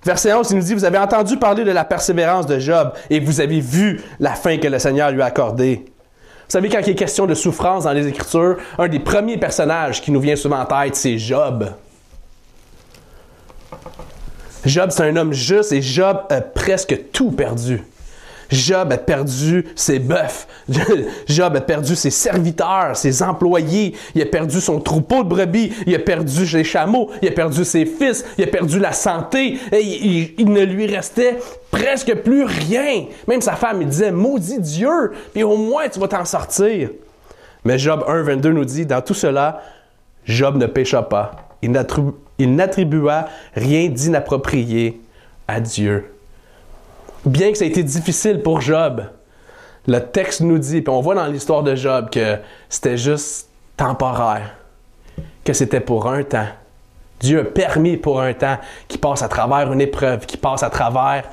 Verset 0.04 0.32
11, 0.32 0.50
il 0.50 0.56
nous 0.56 0.62
dit, 0.62 0.74
vous 0.74 0.84
avez 0.84 0.98
entendu 0.98 1.36
parler 1.36 1.64
de 1.64 1.70
la 1.70 1.84
persévérance 1.84 2.46
de 2.46 2.58
Job 2.58 2.92
et 3.10 3.20
vous 3.20 3.40
avez 3.40 3.60
vu 3.60 4.00
la 4.18 4.34
fin 4.34 4.56
que 4.56 4.66
le 4.66 4.78
Seigneur 4.78 5.10
lui 5.10 5.20
a 5.20 5.26
accordée. 5.26 5.84
Vous 5.84 6.52
savez, 6.52 6.68
quand 6.68 6.80
il 6.80 6.90
est 6.90 6.94
question 6.94 7.26
de 7.26 7.34
souffrance 7.34 7.84
dans 7.84 7.92
les 7.92 8.06
Écritures, 8.06 8.56
un 8.78 8.88
des 8.88 8.98
premiers 8.98 9.36
personnages 9.36 10.00
qui 10.00 10.10
nous 10.10 10.20
vient 10.20 10.36
souvent 10.36 10.60
en 10.60 10.64
tête, 10.64 10.96
c'est 10.96 11.18
Job. 11.18 11.70
Job, 14.64 14.90
c'est 14.90 15.08
un 15.08 15.16
homme 15.16 15.32
juste 15.32 15.72
et 15.72 15.82
Job 15.82 16.22
a 16.28 16.40
presque 16.40 17.12
tout 17.12 17.30
perdu. 17.30 17.82
Job 18.50 18.92
a 18.92 18.98
perdu 18.98 19.66
ses 19.74 19.98
bœufs. 19.98 20.46
Job 21.26 21.56
a 21.56 21.60
perdu 21.60 21.94
ses 21.94 22.10
serviteurs, 22.10 22.96
ses 22.96 23.22
employés. 23.22 23.94
Il 24.14 24.22
a 24.22 24.26
perdu 24.26 24.60
son 24.60 24.80
troupeau 24.80 25.22
de 25.22 25.28
brebis. 25.28 25.72
Il 25.86 25.94
a 25.94 25.98
perdu 25.98 26.46
ses 26.46 26.64
chameaux. 26.64 27.10
Il 27.22 27.28
a 27.28 27.32
perdu 27.32 27.64
ses 27.64 27.86
fils. 27.86 28.24
Il 28.38 28.44
a 28.44 28.48
perdu 28.48 28.78
la 28.78 28.92
santé. 28.92 29.58
Et 29.72 30.34
il, 30.38 30.50
ne 30.50 30.62
lui 30.62 30.86
restait 30.86 31.38
presque 31.70 32.14
plus 32.16 32.44
rien. 32.44 33.04
Même 33.28 33.40
sa 33.40 33.54
femme, 33.54 33.82
il 33.82 33.88
disait, 33.88 34.10
maudit 34.10 34.58
Dieu, 34.58 35.12
puis 35.32 35.42
au 35.42 35.56
moins 35.56 35.88
tu 35.88 36.00
vas 36.00 36.08
t'en 36.08 36.24
sortir. 36.24 36.90
Mais 37.64 37.78
Job 37.78 38.04
1, 38.08 38.22
22 38.22 38.52
nous 38.52 38.64
dit, 38.64 38.86
dans 38.86 39.00
tout 39.00 39.14
cela, 39.14 39.62
Job 40.24 40.56
ne 40.56 40.66
pécha 40.66 41.02
pas. 41.02 41.50
Il 41.62 42.54
n'attribua 42.54 43.28
rien 43.54 43.88
d'inapproprié 43.88 45.00
à 45.46 45.60
Dieu 45.60 46.04
bien 47.24 47.52
que 47.52 47.58
ça 47.58 47.64
ait 47.64 47.68
été 47.68 47.82
difficile 47.82 48.42
pour 48.42 48.60
Job, 48.60 49.04
le 49.86 49.98
texte 49.98 50.40
nous 50.40 50.58
dit, 50.58 50.82
puis 50.82 50.92
on 50.92 51.00
voit 51.00 51.14
dans 51.14 51.26
l'histoire 51.26 51.62
de 51.62 51.74
Job 51.74 52.10
que 52.10 52.38
c'était 52.68 52.96
juste 52.96 53.48
temporaire, 53.76 54.54
que 55.44 55.52
c'était 55.52 55.80
pour 55.80 56.06
un 56.08 56.22
temps. 56.22 56.48
Dieu 57.20 57.40
a 57.40 57.44
permis 57.44 57.96
pour 57.96 58.20
un 58.20 58.32
temps 58.32 58.58
qu'il 58.88 59.00
passe 59.00 59.22
à 59.22 59.28
travers 59.28 59.72
une 59.72 59.80
épreuve, 59.80 60.26
qu'il 60.26 60.40
passe 60.40 60.62
à 60.62 60.70
travers 60.70 61.24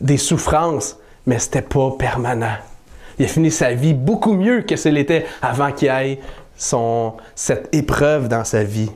des 0.00 0.16
souffrances, 0.16 0.96
mais 1.26 1.38
c'était 1.38 1.62
pas 1.62 1.92
permanent. 1.92 2.56
Il 3.18 3.24
a 3.24 3.28
fini 3.28 3.50
sa 3.50 3.72
vie 3.72 3.94
beaucoup 3.94 4.34
mieux 4.34 4.62
que 4.62 4.76
ce 4.76 4.88
l'était 4.88 5.26
avant 5.42 5.72
qu'il 5.72 5.88
ait 5.88 6.20
son, 6.56 7.14
cette 7.34 7.68
épreuve 7.74 8.28
dans 8.28 8.44
sa 8.44 8.64
vie. 8.64 8.90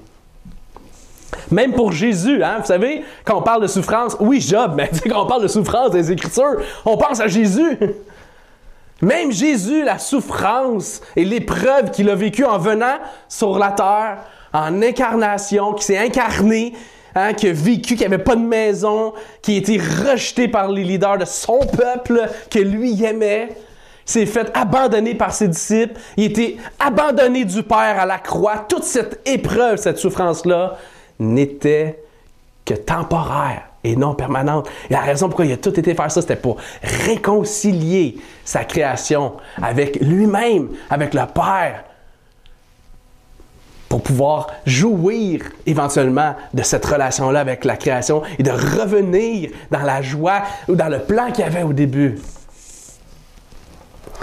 Même 1.50 1.72
pour 1.72 1.92
Jésus, 1.92 2.42
hein, 2.42 2.58
vous 2.60 2.66
savez, 2.66 3.04
quand 3.24 3.38
on 3.38 3.42
parle 3.42 3.62
de 3.62 3.66
souffrance, 3.66 4.16
oui, 4.20 4.40
Job, 4.40 4.72
mais 4.76 4.90
quand 5.08 5.24
on 5.24 5.26
parle 5.26 5.42
de 5.42 5.48
souffrance 5.48 5.90
des 5.90 6.12
Écritures, 6.12 6.56
on 6.84 6.96
pense 6.96 7.20
à 7.20 7.28
Jésus. 7.28 7.78
Même 9.02 9.32
Jésus, 9.32 9.82
la 9.84 9.98
souffrance 9.98 11.00
et 11.16 11.24
l'épreuve 11.24 11.90
qu'il 11.90 12.08
a 12.08 12.14
vécue 12.14 12.44
en 12.44 12.58
venant 12.58 12.98
sur 13.28 13.58
la 13.58 13.72
terre, 13.72 14.18
en 14.52 14.80
incarnation, 14.80 15.72
qui 15.72 15.84
s'est 15.84 15.98
incarné, 15.98 16.74
hein, 17.16 17.32
qui 17.32 17.48
a 17.48 17.52
vécu, 17.52 17.96
qui 17.96 18.02
n'avait 18.04 18.22
pas 18.22 18.36
de 18.36 18.42
maison, 18.42 19.12
qui 19.42 19.54
a 19.54 19.58
été 19.58 19.78
rejeté 19.78 20.46
par 20.46 20.70
les 20.70 20.84
leaders 20.84 21.18
de 21.18 21.24
son 21.24 21.58
peuple 21.58 22.28
que 22.48 22.60
lui 22.60 23.02
aimait, 23.04 23.48
s'est 24.04 24.26
fait 24.26 24.50
abandonner 24.54 25.14
par 25.14 25.32
ses 25.32 25.48
disciples, 25.48 25.98
il 26.16 26.24
a 26.24 26.26
été 26.26 26.56
abandonné 26.78 27.44
du 27.44 27.62
Père 27.62 27.98
à 27.98 28.06
la 28.06 28.18
croix. 28.18 28.64
Toute 28.68 28.84
cette 28.84 29.20
épreuve, 29.26 29.78
cette 29.78 29.98
souffrance-là, 29.98 30.76
n'était 31.22 32.02
que 32.64 32.74
temporaire 32.74 33.62
et 33.84 33.96
non 33.96 34.14
permanente. 34.14 34.68
Et 34.88 34.92
la 34.92 35.00
raison 35.00 35.28
pourquoi 35.28 35.46
il 35.46 35.52
a 35.52 35.56
tout 35.56 35.78
été 35.78 35.94
faire 35.94 36.10
ça, 36.10 36.20
c'était 36.20 36.36
pour 36.36 36.56
réconcilier 36.82 38.18
sa 38.44 38.64
création 38.64 39.34
avec 39.60 40.00
lui-même, 40.00 40.70
avec 40.90 41.14
le 41.14 41.22
Père, 41.32 41.84
pour 43.88 44.02
pouvoir 44.02 44.46
jouir 44.64 45.42
éventuellement 45.66 46.34
de 46.54 46.62
cette 46.62 46.84
relation-là 46.86 47.40
avec 47.40 47.64
la 47.64 47.76
création 47.76 48.22
et 48.38 48.42
de 48.42 48.50
revenir 48.50 49.50
dans 49.70 49.82
la 49.82 50.00
joie 50.00 50.42
ou 50.68 50.74
dans 50.74 50.88
le 50.88 51.00
plan 51.00 51.30
qu'il 51.30 51.44
y 51.44 51.46
avait 51.46 51.62
au 51.62 51.72
début. 51.72 52.18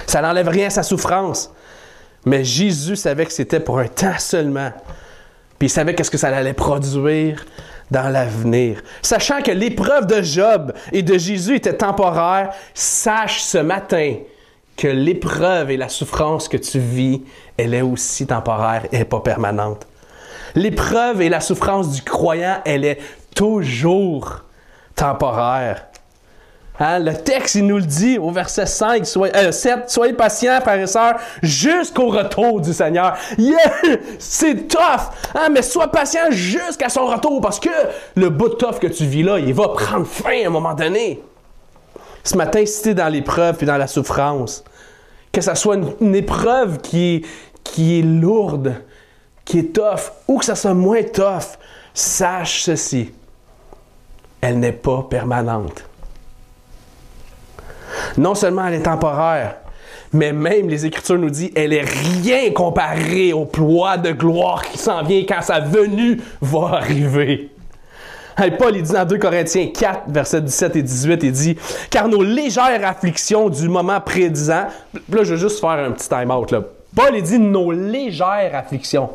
Ça 0.08 0.22
n'enlève 0.22 0.48
rien 0.48 0.68
à 0.68 0.72
sa 0.72 0.82
souffrance. 0.82 1.54
Mais 2.26 2.44
Jésus 2.44 2.96
savait 2.96 3.26
que 3.26 3.32
c'était 3.32 3.60
pour 3.60 3.80
un 3.80 3.88
temps 3.88 4.18
seulement. 4.18 4.72
Puis 5.60 5.68
il 5.68 5.70
savait 5.70 5.94
qu'est-ce 5.94 6.10
que 6.10 6.18
ça 6.18 6.30
allait 6.30 6.54
produire 6.54 7.46
dans 7.92 8.10
l'avenir. 8.10 8.82
Sachant 9.02 9.42
que 9.42 9.52
l'épreuve 9.52 10.08
de 10.08 10.22
Job 10.22 10.74
et 10.92 11.04
de 11.04 11.18
Jésus 11.18 11.56
était 11.56 11.74
temporaire, 11.74 12.52
sache 12.74 13.42
ce 13.42 13.58
matin 13.58 14.16
que 14.78 14.88
l'épreuve 14.88 15.72
et 15.72 15.78
la 15.78 15.90
souffrance 15.90 16.48
que 16.48 16.56
tu 16.56 16.80
vis, 16.80 17.22
elle 17.58 17.74
est 17.74 17.82
aussi 17.82 18.26
temporaire 18.26 18.86
et 18.94 19.04
pas 19.04 19.20
permanente. 19.20 19.86
L'épreuve 20.56 21.22
et 21.22 21.30
la 21.30 21.42
souffrance 21.42 21.92
du 21.92 22.02
croyant, 22.02 22.60
elle 22.64 22.86
est 22.86 23.00
toujours 23.36 24.46
temporaire. 24.96 25.89
Hein, 26.82 27.00
le 27.00 27.14
texte, 27.14 27.56
il 27.56 27.68
nous 27.68 27.76
le 27.76 27.84
dit 27.84 28.18
au 28.18 28.32
verset 28.32 28.66
5, 28.66 29.06
7, 29.06 29.36
euh, 29.36 29.52
soyez 29.88 30.14
patients, 30.14 30.62
frères 30.62 30.80
et 30.80 30.88
sœurs, 30.88 31.16
jusqu'au 31.44 32.08
retour 32.08 32.62
du 32.62 32.72
Seigneur. 32.72 33.18
Yeah! 33.38 33.58
C'est 34.20 34.68
tough! 34.70 35.12
Hein, 35.36 35.50
mais 35.52 35.62
sois 35.62 35.92
patient 35.92 36.32
jusqu'à 36.32 36.88
son 36.88 37.06
retour 37.06 37.42
parce 37.42 37.60
que 37.60 37.70
le 38.16 38.30
bout 38.30 38.50
de 38.50 38.54
tough 38.54 38.80
que 38.80 38.88
tu 38.88 39.06
vis 39.06 39.24
là, 39.24 39.40
il 39.40 39.54
va 39.54 39.68
prendre 39.70 40.08
fin 40.08 40.44
à 40.44 40.48
un 40.48 40.50
moment 40.50 40.74
donné. 40.74 41.22
Ce 42.24 42.38
matin, 42.38 42.66
si 42.66 42.82
tu 42.82 42.90
es 42.90 42.94
dans 42.94 43.10
l'épreuve 43.10 43.58
et 43.62 43.66
dans 43.66 43.78
la 43.78 43.88
souffrance, 43.88 44.64
que 45.34 45.42
ce 45.42 45.56
soit 45.56 45.76
une, 46.00 46.16
épreuve 46.16 46.80
qui 46.80 47.16
est, 47.16 47.26
qui 47.64 48.00
est 48.00 48.04
lourde, 48.04 48.76
qui 49.44 49.60
est 49.60 49.76
tough, 49.76 50.14
ou 50.30 50.38
que 50.38 50.46
ça 50.46 50.56
soit 50.56 50.74
moins 50.74 51.04
tough, 51.04 51.58
sache 51.94 52.64
ceci. 52.64 53.12
Elle 54.42 54.60
n'est 54.60 54.72
pas 54.72 55.06
permanente. 55.10 55.89
Non 58.18 58.36
seulement 58.36 58.68
elle 58.68 58.76
est 58.76 58.84
temporaire, 58.84 59.56
mais 60.14 60.34
même 60.34 60.70
les 60.70 60.86
Écritures 60.86 61.18
nous 61.18 61.30
disent 61.30 61.52
elle 61.56 61.74
est 61.74 61.86
rien 61.86 62.52
comparée 62.52 63.34
au 63.34 63.46
poids 63.46 63.98
de 63.98 64.12
gloire 64.12 64.64
qui 64.64 64.78
s'en 64.78 65.04
vient 65.04 65.24
quand 65.28 65.42
sa 65.42 65.60
venue 65.60 66.22
va 66.42 66.78
arriver. 66.78 67.52
Paul, 68.58 68.82
dit 68.82 68.94
dans 68.94 69.06
2 69.06 69.18
Corinthiens 69.18 69.68
4, 69.68 70.04
versets 70.08 70.42
17 70.42 70.76
et 70.78 70.82
18, 70.82 71.24
il 71.24 71.32
dit 71.32 71.58
Car 71.90 72.08
nos 72.08 72.24
légères 72.24 72.86
afflictions 72.86 73.50
du 73.50 73.68
moment 73.68 74.00
présent. 74.00 74.68
Là, 75.10 75.24
je 75.24 75.34
vais 75.34 75.38
juste 75.38 75.60
faire 75.60 75.72
un 75.72 75.92
petit 75.92 76.08
time-out. 76.08 76.54
Paul, 76.96 77.12
il 77.16 77.22
dit 77.22 77.38
nos 77.38 77.72
légères 77.72 78.52
afflictions. 78.54 79.10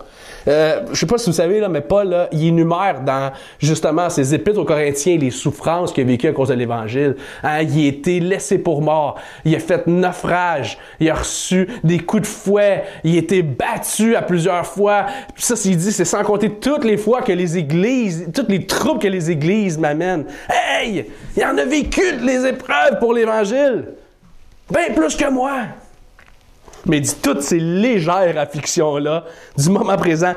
Euh, 0.46 0.80
je 0.92 0.98
sais 0.98 1.06
pas 1.06 1.18
si 1.18 1.30
vous 1.30 1.36
savez, 1.36 1.66
mais 1.68 1.80
Paul, 1.80 2.08
là, 2.08 2.28
il 2.32 2.48
énumère 2.48 3.00
dans 3.00 3.32
justement 3.58 4.10
ses 4.10 4.34
épîtres 4.34 4.60
aux 4.60 4.64
Corinthiens 4.64 5.16
les 5.16 5.30
souffrances 5.30 5.92
qu'il 5.92 6.04
a 6.04 6.06
vécues 6.06 6.28
à 6.28 6.32
cause 6.32 6.48
de 6.48 6.54
l'Évangile. 6.54 7.16
Hein, 7.42 7.62
il 7.62 7.84
a 7.84 7.88
été 7.88 8.20
laissé 8.20 8.58
pour 8.58 8.82
mort. 8.82 9.18
Il 9.44 9.54
a 9.54 9.58
fait 9.58 9.86
naufrage. 9.86 10.78
Il 11.00 11.10
a 11.10 11.14
reçu 11.14 11.68
des 11.82 11.98
coups 11.98 12.22
de 12.22 12.26
fouet. 12.26 12.84
Il 13.04 13.16
a 13.16 13.18
été 13.18 13.42
battu 13.42 14.16
à 14.16 14.22
plusieurs 14.22 14.66
fois. 14.66 15.06
ça, 15.36 15.56
s'il 15.56 15.76
dit, 15.76 15.92
c'est 15.92 16.04
sans 16.04 16.22
compter 16.22 16.50
toutes 16.50 16.84
les 16.84 16.96
fois 16.96 17.22
que 17.22 17.32
les 17.32 17.56
églises, 17.56 18.30
toutes 18.34 18.48
les 18.50 18.66
troupes 18.66 19.00
que 19.00 19.08
les 19.08 19.30
églises 19.30 19.78
m'amènent. 19.78 20.26
Hey! 20.48 21.06
Il 21.36 21.44
en 21.44 21.56
a 21.56 21.64
vécu 21.64 22.02
les 22.22 22.46
épreuves 22.46 22.98
pour 23.00 23.14
l'Évangile. 23.14 23.86
Bien 24.70 24.94
plus 24.94 25.16
que 25.16 25.30
moi. 25.30 25.62
Mais 26.86 27.02
toutes 27.22 27.42
ces 27.42 27.58
légères 27.58 28.38
afflictions-là 28.38 29.24
du 29.56 29.70
moment 29.70 29.96
présent 29.96 30.34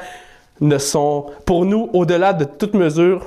ne 0.62 0.78
sont 0.78 1.28
pour 1.46 1.66
nous 1.66 1.90
au-delà 1.94 2.34
de 2.34 2.46
toute 2.46 2.74
mesure. 2.74 3.26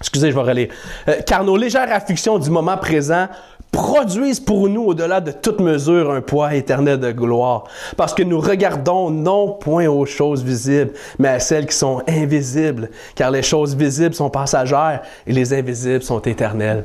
Excusez, 0.00 0.30
je 0.30 0.34
vais 0.34 0.42
relire. 0.42 0.68
Euh, 1.08 1.16
car 1.26 1.44
nos 1.44 1.56
légères 1.56 1.90
afflictions 1.92 2.38
du 2.38 2.50
moment 2.50 2.76
présent 2.76 3.28
produisent 3.72 4.40
pour 4.40 4.68
nous 4.68 4.82
au-delà 4.82 5.20
de 5.20 5.32
toute 5.32 5.60
mesure 5.60 6.10
un 6.10 6.20
poids 6.20 6.54
éternel 6.54 6.98
de 6.98 7.12
gloire. 7.12 7.64
Parce 7.96 8.14
que 8.14 8.22
nous 8.22 8.40
regardons 8.40 9.10
non 9.10 9.52
point 9.52 9.86
aux 9.86 10.06
choses 10.06 10.42
visibles, 10.42 10.92
mais 11.18 11.28
à 11.28 11.40
celles 11.40 11.66
qui 11.66 11.76
sont 11.76 12.02
invisibles. 12.08 12.90
Car 13.14 13.30
les 13.30 13.42
choses 13.42 13.76
visibles 13.76 14.14
sont 14.14 14.30
passagères 14.30 15.02
et 15.26 15.32
les 15.32 15.52
invisibles 15.52 16.02
sont 16.02 16.20
éternelles. 16.20 16.84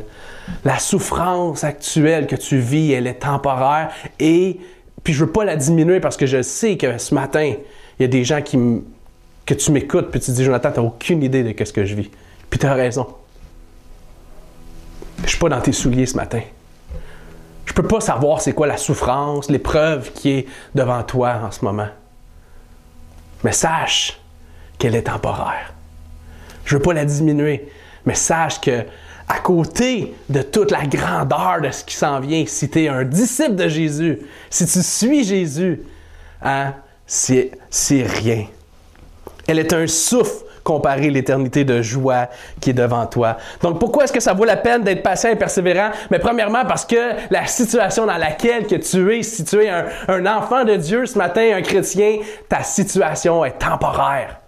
La 0.65 0.79
souffrance 0.79 1.63
actuelle 1.63 2.27
que 2.27 2.35
tu 2.35 2.57
vis, 2.57 2.91
elle 2.91 3.07
est 3.07 3.21
temporaire 3.21 3.89
et 4.19 4.59
puis 5.03 5.13
je 5.13 5.25
veux 5.25 5.31
pas 5.31 5.45
la 5.45 5.55
diminuer 5.55 5.99
parce 5.99 6.17
que 6.17 6.25
je 6.25 6.41
sais 6.41 6.77
que 6.77 6.97
ce 6.97 7.13
matin, 7.13 7.53
il 7.99 8.01
y 8.01 8.05
a 8.05 8.07
des 8.07 8.23
gens 8.23 8.41
qui 8.41 8.57
que 9.45 9.53
tu 9.53 9.71
m'écoutes, 9.71 10.11
puis 10.11 10.19
tu 10.19 10.27
te 10.27 10.31
dis, 10.31 10.43
Jonathan, 10.43 10.71
tu 10.71 10.79
n'as 10.79 10.85
aucune 10.85 11.23
idée 11.23 11.43
de 11.43 11.65
ce 11.65 11.73
que 11.73 11.83
je 11.83 11.95
vis. 11.95 12.09
Puis 12.49 12.59
tu 12.59 12.65
as 12.65 12.73
raison. 12.73 13.07
Je 15.23 15.29
suis 15.29 15.39
pas 15.39 15.49
dans 15.49 15.59
tes 15.61 15.71
souliers 15.71 16.05
ce 16.05 16.15
matin. 16.15 16.41
Je 17.65 17.73
peux 17.73 17.87
pas 17.87 17.99
savoir 18.01 18.41
c'est 18.41 18.53
quoi 18.53 18.67
la 18.67 18.77
souffrance, 18.77 19.49
l'épreuve 19.49 20.11
qui 20.13 20.31
est 20.31 20.47
devant 20.75 21.01
toi 21.03 21.41
en 21.43 21.51
ce 21.51 21.63
moment. 21.63 21.87
Mais 23.43 23.51
sache 23.51 24.19
qu'elle 24.77 24.95
est 24.95 25.03
temporaire. 25.03 25.73
Je 26.65 26.75
veux 26.75 26.81
pas 26.81 26.93
la 26.93 27.05
diminuer, 27.05 27.69
mais 28.05 28.13
sache 28.13 28.61
que 28.61 28.85
à 29.31 29.39
côté 29.39 30.13
de 30.29 30.41
toute 30.41 30.71
la 30.71 30.85
grandeur 30.85 31.61
de 31.61 31.71
ce 31.71 31.85
qui 31.85 31.95
s'en 31.95 32.19
vient, 32.19 32.43
si 32.45 32.69
tu 32.69 32.83
es 32.83 32.87
un 32.89 33.05
disciple 33.05 33.55
de 33.55 33.67
Jésus, 33.69 34.19
si 34.49 34.65
tu 34.65 34.83
suis 34.83 35.23
Jésus, 35.23 35.81
hein, 36.43 36.73
c'est, 37.05 37.51
rien. 37.89 38.45
Elle 39.47 39.59
est 39.59 39.71
un 39.71 39.87
souffle 39.87 40.43
comparé 40.65 41.07
à 41.07 41.11
l'éternité 41.11 41.63
de 41.63 41.81
joie 41.81 42.27
qui 42.59 42.71
est 42.71 42.73
devant 42.73 43.05
toi. 43.05 43.37
Donc 43.61 43.79
pourquoi 43.79 44.03
est-ce 44.03 44.13
que 44.13 44.19
ça 44.19 44.33
vaut 44.33 44.43
la 44.43 44.57
peine 44.57 44.83
d'être 44.83 45.01
patient 45.01 45.29
et 45.29 45.37
persévérant? 45.37 45.91
Mais 46.09 46.19
premièrement 46.19 46.65
parce 46.65 46.85
que 46.85 47.13
la 47.29 47.45
situation 47.47 48.05
dans 48.05 48.17
laquelle 48.17 48.67
que 48.67 48.75
tu 48.75 49.15
es, 49.15 49.23
si 49.23 49.45
tu 49.45 49.63
es 49.63 49.69
un 49.69 50.25
enfant 50.25 50.65
de 50.65 50.75
Dieu 50.75 51.05
ce 51.05 51.17
matin, 51.17 51.55
un 51.55 51.61
chrétien, 51.61 52.17
ta 52.49 52.63
situation 52.63 53.45
est 53.45 53.57
temporaire. 53.57 54.40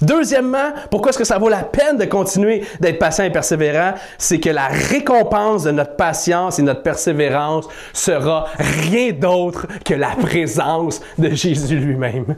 Deuxièmement, 0.00 0.72
pourquoi 0.90 1.10
est-ce 1.10 1.18
que 1.18 1.24
ça 1.24 1.38
vaut 1.38 1.48
la 1.48 1.62
peine 1.62 1.96
de 1.96 2.04
continuer 2.04 2.64
d'être 2.80 2.98
patient 2.98 3.24
et 3.24 3.30
persévérant? 3.30 3.94
C'est 4.18 4.40
que 4.40 4.50
la 4.50 4.66
récompense 4.66 5.64
de 5.64 5.70
notre 5.70 5.96
patience 5.96 6.58
et 6.58 6.62
notre 6.62 6.82
persévérance 6.82 7.66
sera 7.92 8.46
rien 8.58 9.12
d'autre 9.12 9.66
que 9.84 9.94
la 9.94 10.10
présence 10.10 11.00
de 11.18 11.30
Jésus 11.30 11.76
lui-même. 11.76 12.36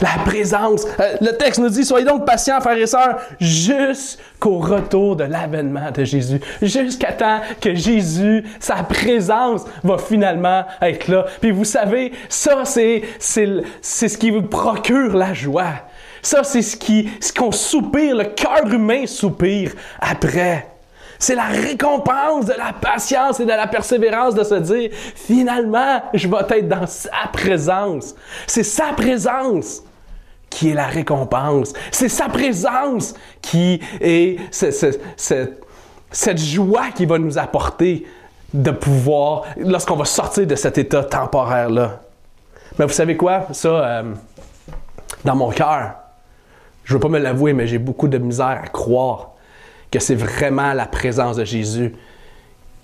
La 0.00 0.22
présence. 0.24 0.86
Euh, 1.00 1.16
le 1.20 1.32
texte 1.32 1.60
nous 1.60 1.68
dit, 1.68 1.84
soyez 1.84 2.04
donc 2.04 2.24
patients, 2.24 2.60
frères 2.60 2.78
et 2.78 2.86
sœurs, 2.86 3.18
jusqu'au 3.40 4.58
retour 4.58 5.16
de 5.16 5.24
l'avènement 5.24 5.90
de 5.90 6.04
Jésus. 6.04 6.40
Jusqu'à 6.62 7.12
temps 7.12 7.40
que 7.60 7.74
Jésus, 7.74 8.44
sa 8.60 8.76
présence, 8.76 9.64
va 9.82 9.98
finalement 9.98 10.64
être 10.80 11.08
là. 11.08 11.26
Puis 11.40 11.50
vous 11.50 11.64
savez, 11.64 12.12
ça, 12.28 12.64
c'est, 12.64 13.02
c'est, 13.18 13.48
c'est 13.80 14.08
ce 14.08 14.18
qui 14.18 14.30
vous 14.30 14.42
procure 14.42 15.16
la 15.16 15.34
joie. 15.34 15.72
Ça, 16.22 16.44
c'est 16.44 16.62
ce 16.62 16.76
qui, 16.76 17.10
ce 17.20 17.32
qu'on 17.32 17.52
soupire, 17.52 18.16
le 18.16 18.24
cœur 18.24 18.66
humain 18.72 19.06
soupire 19.06 19.72
après. 20.00 20.66
C'est 21.18 21.34
la 21.34 21.46
récompense 21.46 22.46
de 22.46 22.52
la 22.52 22.72
patience 22.72 23.40
et 23.40 23.44
de 23.44 23.48
la 23.48 23.66
persévérance 23.66 24.34
de 24.34 24.44
se 24.44 24.54
dire, 24.54 24.90
finalement, 24.92 26.00
je 26.14 26.28
vais 26.28 26.58
être 26.58 26.68
dans 26.68 26.86
sa 26.86 27.10
présence. 27.32 28.14
C'est 28.46 28.62
sa 28.62 28.92
présence 28.96 29.82
qui 30.50 30.70
est 30.70 30.74
la 30.74 30.86
récompense. 30.86 31.72
C'est 31.90 32.08
sa 32.08 32.28
présence 32.28 33.14
qui 33.42 33.80
est 34.00 34.38
cette 34.50 36.38
joie 36.38 36.90
qui 36.94 37.06
va 37.06 37.18
nous 37.18 37.38
apporter 37.38 38.06
de 38.54 38.70
pouvoir, 38.70 39.44
lorsqu'on 39.58 39.96
va 39.96 40.06
sortir 40.06 40.46
de 40.46 40.54
cet 40.54 40.78
état 40.78 41.04
temporaire-là. 41.04 42.00
Mais 42.78 42.86
vous 42.86 42.92
savez 42.92 43.16
quoi? 43.16 43.46
Ça, 43.52 43.68
euh, 43.68 44.14
dans 45.24 45.36
mon 45.36 45.50
cœur, 45.50 45.94
je 46.84 46.94
veux 46.94 47.00
pas 47.00 47.08
me 47.08 47.18
l'avouer, 47.18 47.52
mais 47.52 47.66
j'ai 47.66 47.78
beaucoup 47.78 48.08
de 48.08 48.16
misère 48.16 48.60
à 48.64 48.68
croire 48.68 49.32
que 49.90 49.98
c'est 49.98 50.14
vraiment 50.14 50.72
la 50.72 50.86
présence 50.86 51.36
de 51.36 51.44
Jésus 51.44 51.94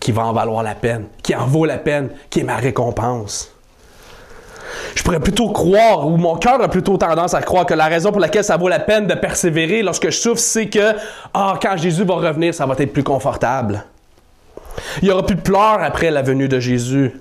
qui 0.00 0.12
va 0.12 0.26
en 0.26 0.32
valoir 0.34 0.62
la 0.62 0.74
peine, 0.74 1.06
qui 1.22 1.34
en 1.34 1.46
vaut 1.46 1.64
la 1.64 1.78
peine, 1.78 2.10
qui 2.28 2.40
est 2.40 2.44
ma 2.44 2.56
récompense. 2.56 3.53
Je 4.94 5.02
pourrais 5.02 5.20
plutôt 5.20 5.50
croire, 5.50 6.06
ou 6.06 6.16
mon 6.16 6.36
cœur 6.36 6.60
a 6.62 6.68
plutôt 6.68 6.96
tendance 6.96 7.34
à 7.34 7.42
croire 7.42 7.66
que 7.66 7.74
la 7.74 7.86
raison 7.86 8.10
pour 8.10 8.20
laquelle 8.20 8.44
ça 8.44 8.56
vaut 8.56 8.68
la 8.68 8.80
peine 8.80 9.06
de 9.06 9.14
persévérer 9.14 9.82
lorsque 9.82 10.06
je 10.06 10.16
souffre, 10.16 10.40
c'est 10.40 10.68
que, 10.68 10.94
ah, 11.32 11.58
quand 11.60 11.76
Jésus 11.76 12.04
va 12.04 12.14
revenir, 12.14 12.54
ça 12.54 12.66
va 12.66 12.74
être 12.78 12.92
plus 12.92 13.02
confortable. 13.02 13.84
Il 15.02 15.06
n'y 15.06 15.10
aura 15.10 15.24
plus 15.24 15.36
de 15.36 15.40
pleurs 15.40 15.82
après 15.82 16.10
la 16.10 16.22
venue 16.22 16.48
de 16.48 16.58
Jésus. 16.58 17.12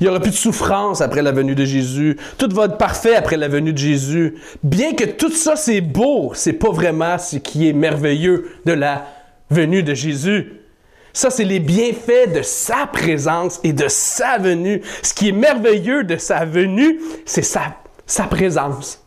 Il 0.00 0.04
n'y 0.04 0.08
aura 0.08 0.20
plus 0.20 0.30
de 0.30 0.36
souffrance 0.36 1.00
après 1.00 1.22
la 1.22 1.32
venue 1.32 1.54
de 1.54 1.64
Jésus. 1.64 2.18
Tout 2.36 2.48
va 2.52 2.66
être 2.66 2.76
parfait 2.76 3.16
après 3.16 3.36
la 3.36 3.48
venue 3.48 3.72
de 3.72 3.78
Jésus. 3.78 4.36
Bien 4.62 4.92
que 4.92 5.04
tout 5.04 5.30
ça 5.30 5.56
c'est 5.56 5.80
beau, 5.80 6.32
c'est 6.34 6.52
pas 6.52 6.70
vraiment 6.70 7.18
ce 7.18 7.36
qui 7.36 7.68
est 7.68 7.72
merveilleux 7.72 8.50
de 8.64 8.72
la 8.72 9.06
venue 9.50 9.82
de 9.82 9.94
Jésus. 9.94 10.57
Ça, 11.18 11.30
c'est 11.30 11.42
les 11.42 11.58
bienfaits 11.58 12.32
de 12.32 12.42
sa 12.42 12.86
présence 12.86 13.58
et 13.64 13.72
de 13.72 13.88
sa 13.88 14.38
venue. 14.38 14.82
Ce 15.02 15.12
qui 15.12 15.30
est 15.30 15.32
merveilleux 15.32 16.04
de 16.04 16.16
sa 16.16 16.44
venue, 16.44 17.00
c'est 17.26 17.42
sa, 17.42 17.74
présence. 18.30 19.02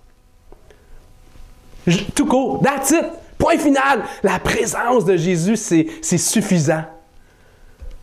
tout 2.14 2.26
court, 2.26 2.62
that's 2.62 2.92
it. 2.92 3.06
Point 3.38 3.60
final. 3.60 4.04
La 4.24 4.40
présence 4.40 5.06
de 5.06 5.16
Jésus, 5.16 5.56
c'est 5.56 6.18
suffisant. 6.18 6.84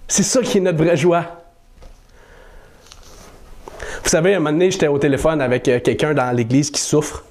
C'est 0.09 0.23
ça 0.23 0.41
qui 0.41 0.57
est 0.57 0.63
notre 0.63 0.83
vraie 0.83 0.97
joie. 0.97 1.43
Vous 4.03 4.09
savez, 4.09 4.37
un 4.37 4.39
moment 4.39 4.53
donné, 4.53 4.71
j'étais 4.71 4.89
au 4.89 4.99
téléphone 4.99 5.43
avec 5.43 5.69
euh, 5.69 5.81
quelqu'un 5.81 6.15
dans 6.15 6.35
l'église 6.35 6.71
qui 6.71 6.81
souffre, 6.81 7.25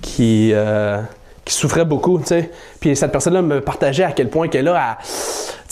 qui, 0.00 0.52
euh, 0.54 1.02
qui 1.44 1.52
souffrait 1.52 1.84
beaucoup, 1.84 2.18
tu 2.20 2.28
sais. 2.28 2.50
Puis 2.80 2.96
cette 2.96 3.12
personne-là 3.12 3.42
me 3.42 3.60
partageait 3.60 4.04
à 4.04 4.12
quel 4.12 4.30
point 4.30 4.48
qu'elle 4.48 4.68
a, 4.68 4.96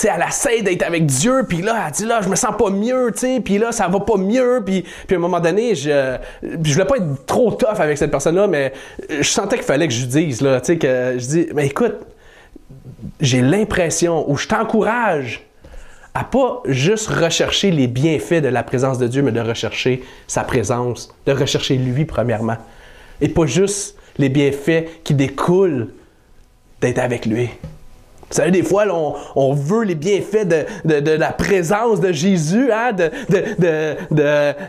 sais, 0.03 0.11
elle 0.15 0.25
essaie 0.27 0.63
d'être 0.63 0.83
avec 0.83 1.07
Dieu, 1.07 1.45
puis 1.49 1.63
là, 1.63 1.85
elle 1.87 1.93
dit 1.93 2.05
là, 2.05 2.21
je 2.23 2.29
me 2.29 2.37
sens 2.37 2.55
pas 2.59 2.71
mieux, 2.71 3.13
tu 3.17 3.41
puis 3.41 3.59
là, 3.59 3.73
ça 3.73 3.89
va 3.89 4.01
pas 4.01 4.17
mieux, 4.17 4.63
puis, 4.65 4.83
puis 4.83 5.17
à 5.17 5.19
un 5.19 5.21
moment 5.21 5.41
donné, 5.41 5.75
je, 5.75 6.17
je 6.43 6.73
voulais 6.73 6.85
pas 6.85 6.97
être 6.97 7.27
trop 7.27 7.53
tough 7.53 7.81
avec 7.81 7.97
cette 7.99 8.11
personne-là, 8.11 8.47
mais 8.47 8.73
je 9.09 9.29
sentais 9.29 9.57
qu'il 9.57 9.65
fallait 9.65 9.89
que 9.89 9.95
je 9.95 10.01
lui 10.01 10.09
dise, 10.09 10.41
là, 10.41 10.61
tu 10.61 10.67
sais, 10.67 10.79
que 10.79 11.15
je 11.19 11.27
dis, 11.27 11.47
mais 11.55 11.67
écoute, 11.67 11.97
j'ai 13.21 13.41
l'impression, 13.41 14.31
ou 14.31 14.37
je 14.37 14.47
t'encourage 14.47 15.43
à 16.15 16.25
pas 16.25 16.63
juste 16.67 17.09
rechercher 17.09 17.71
les 17.71 17.89
bienfaits 17.89 18.41
de 18.43 18.49
la 18.49 18.63
présence 18.63 18.99
de 18.99 19.07
Dieu, 19.07 19.21
mais 19.23 19.33
de 19.33 19.41
rechercher 19.41 20.03
sa 20.27 20.45
présence, 20.45 21.15
de 21.27 21.33
rechercher 21.33 21.77
lui 21.77 22.07
premièrement. 22.07 22.57
Et 23.21 23.29
pas 23.29 23.45
juste 23.45 23.99
les 24.17 24.31
bienfaits 24.31 25.03
qui 25.05 25.13
découlent 25.13 25.89
d'être 26.81 26.99
avec 26.99 27.27
lui. 27.27 27.51
Vous 28.29 28.35
savez, 28.35 28.51
des 28.51 28.65
fois, 28.65 28.85
on, 29.37 29.55
veut 29.55 29.85
les 29.85 29.95
bienfaits 29.95 30.49
de, 30.85 31.11
la 31.11 31.33
présence 31.33 32.01
de 32.01 32.13
Jésus, 32.13 32.73
hein, 32.73 32.93
de, 32.93 33.11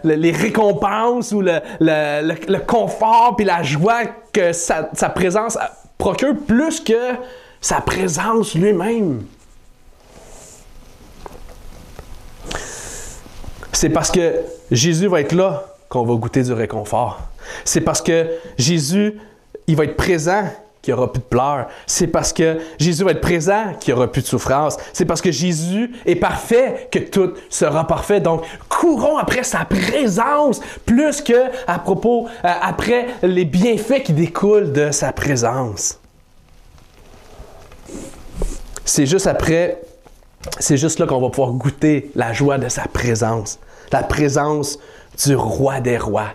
les 0.04 0.32
récompenses 0.32 1.32
ou 1.32 1.42
le, 1.42 2.58
confort 2.60 3.36
puis 3.36 3.46
la 3.46 3.64
joie 3.64 4.04
que 4.32 4.54
sa, 4.54 4.84
présence 5.14 5.58
procure 5.98 6.36
plus 6.36 6.80
que 6.80 7.14
sa 7.60 7.82
présence 7.82 8.54
lui-même. 8.54 9.24
C'est 13.72 13.90
parce 13.90 14.12
que 14.12 14.36
Jésus 14.72 15.08
va 15.08 15.22
être 15.22 15.34
là 15.34 15.66
qu'on 15.90 16.04
va 16.04 16.16
goûter 16.16 16.44
du 16.44 16.54
réconfort. 16.54 17.22
C'est 17.64 17.82
parce 17.82 18.02
que 18.02 18.28
Jésus 18.58 19.20
il 19.68 19.76
va 19.76 19.84
être 19.84 19.98
présent 19.98 20.44
qu'il 20.88 20.94
n'y 20.94 21.02
aura 21.02 21.12
plus 21.12 21.20
de 21.20 21.26
pleurs. 21.26 21.68
C'est 21.86 22.08
parce 22.08 22.32
que 22.32 22.60
Jésus 22.80 23.04
va 23.04 23.12
être 23.12 23.20
présent 23.20 23.74
qu'il 23.78 23.94
n'y 23.94 23.98
aura 24.00 24.10
plus 24.10 24.22
de 24.22 24.28
souffrance. 24.28 24.78
C'est 24.94 25.04
parce 25.04 25.22
que 25.22 25.34
Jésus 25.34 25.92
est 26.06 26.16
parfait 26.16 26.88
que 26.90 27.00
tout 27.00 27.34
sera 27.50 27.86
parfait. 27.86 28.22
Donc, 28.22 28.44
courons 28.70 29.18
après 29.18 29.44
sa 29.44 29.66
présence 29.66 30.62
plus 30.86 31.20
que 31.20 31.52
à 31.68 31.80
propos, 31.80 32.28
euh, 32.46 32.54
après 32.62 33.08
les 33.22 33.44
bienfaits 33.44 34.04
qui 34.06 34.14
découlent 34.14 34.72
de 34.72 34.92
sa 34.92 35.12
présence. 35.12 36.00
C'est 38.86 39.06
juste 39.06 39.28
après, 39.28 39.82
c'est 40.58 40.78
juste 40.78 41.00
là 41.00 41.06
qu'on 41.06 41.20
va 41.20 41.30
pouvoir 41.30 41.52
goûter 41.52 42.12
la 42.16 42.32
joie 42.32 42.58
de 42.58 42.70
sa 42.70 42.84
présence. 42.84 43.60
La 43.92 44.04
présence 44.04 44.80
du 45.26 45.36
roi 45.36 45.82
des 45.82 45.98
rois. 45.98 46.32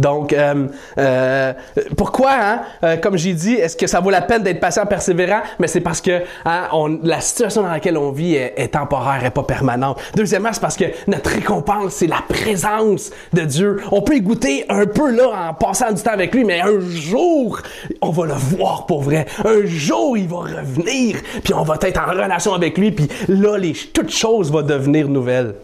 Donc, 0.00 0.32
euh, 0.32 0.66
euh, 0.96 1.52
pourquoi, 1.94 2.32
hein? 2.32 2.60
Euh, 2.82 2.96
comme 2.96 3.18
j'ai 3.18 3.34
dit, 3.34 3.52
est-ce 3.52 3.76
que 3.76 3.86
ça 3.86 4.00
vaut 4.00 4.08
la 4.08 4.22
peine 4.22 4.42
d'être 4.42 4.58
patient, 4.58 4.86
persévérant? 4.86 5.42
Mais 5.58 5.66
c'est 5.66 5.82
parce 5.82 6.00
que 6.00 6.22
hein, 6.46 6.68
la 7.02 7.20
situation 7.20 7.62
dans 7.62 7.68
laquelle 7.68 7.98
on 7.98 8.10
vit 8.10 8.34
est, 8.34 8.72
temporaire, 8.72 9.22
et 9.26 9.30
pas 9.30 9.42
permanente. 9.42 10.00
Deuxièmement, 10.14 10.48
c'est 10.52 10.60
parce 10.60 10.76
que 10.76 10.86
notre 11.06 11.28
récompense, 11.30 11.92
c'est 11.92 12.06
la 12.06 12.22
présence 12.26 13.10
de 13.34 13.42
Dieu. 13.42 13.82
On 13.92 14.00
peut 14.00 14.16
y 14.16 14.22
goûter 14.22 14.64
un 14.70 14.86
peu 14.86 15.10
là 15.10 15.50
en 15.50 15.54
passant 15.54 15.92
du 15.92 16.02
temps 16.02 16.12
avec 16.12 16.34
lui, 16.34 16.44
mais 16.44 16.62
un 16.62 16.80
jour, 16.80 17.60
on 18.00 18.10
va 18.10 18.24
le 18.24 18.32
voir 18.32 18.86
pour 18.86 19.02
vrai. 19.02 19.26
Un 19.44 19.66
jour, 19.66 20.16
il 20.16 20.28
va 20.28 20.38
revenir, 20.38 21.16
puis 21.44 21.52
on 21.52 21.62
va 21.62 21.76
être 21.82 22.00
en 22.00 22.10
relation 22.10 22.54
avec 22.54 22.78
lui, 22.78 22.90
puis 22.90 23.08
là, 23.28 23.58
les, 23.58 23.74
toutes 23.92 24.10
choses 24.10 24.50
vont 24.50 24.62
devenir 24.62 25.08
nouvelles. 25.08 25.56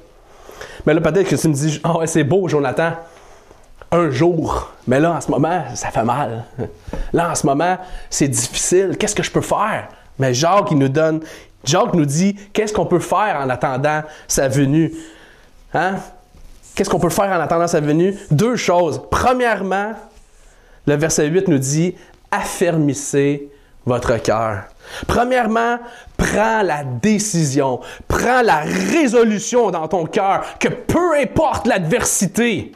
Mais 0.85 0.93
là, 0.93 1.01
peut-être 1.01 1.29
que 1.29 1.37
tu 1.37 1.49
me 1.49 1.55
dis, 1.55 1.81
ah 1.83 1.97
ouais, 1.97 2.07
c'est 2.07 2.25
beau, 2.25 2.49
Jonathan 2.49 2.93
un 3.97 4.11
jour. 4.11 4.73
Mais 4.87 5.01
là, 5.01 5.13
en 5.13 5.21
ce 5.21 5.31
moment, 5.31 5.65
ça 5.75 5.91
fait 5.91 6.05
mal. 6.05 6.45
Là, 7.13 7.31
en 7.31 7.35
ce 7.35 7.47
moment, 7.47 7.79
c'est 8.11 8.29
difficile. 8.29 8.97
Qu'est-ce 8.99 9.15
que 9.15 9.23
je 9.23 9.31
peux 9.31 9.41
faire? 9.41 9.89
Mais 10.19 10.33
Jacques, 10.35 10.71
il 10.71 10.79
nous 10.79 10.89
donne, 10.89 11.21
Jacques 11.65 11.95
nous 11.95 12.05
dit, 12.05 12.37
qu'est-ce 12.53 12.73
qu'on 12.73 12.87
peut 12.87 13.01
faire 13.01 13.41
en 13.43 13.49
attendant 13.51 14.03
sa 14.29 14.49
venue? 14.49 14.93
Hein? 15.75 15.97
Qu'est-ce 16.75 16.91
qu'on 16.91 17.01
peut 17.01 17.11
faire 17.11 17.31
en 17.31 17.41
attendant 17.41 17.67
sa 17.67 17.81
venue? 17.81 18.17
Deux 18.31 18.57
choses. 18.57 19.03
Premièrement, 19.11 19.93
le 20.87 20.95
verset 20.95 21.27
8 21.27 21.49
nous 21.49 21.59
dit, 21.59 21.95
affermissez 22.31 23.51
votre 23.85 24.17
cœur. 24.19 24.65
Premièrement, 25.07 25.79
prends 26.17 26.63
la 26.63 26.85
décision, 26.85 27.81
prends 28.09 28.43
la 28.43 28.61
résolution 28.61 29.71
dans 29.71 29.89
ton 29.89 30.07
cœur 30.07 30.45
que 30.59 30.69
peu 30.69 31.19
importe 31.21 31.67
l'adversité, 31.67 32.73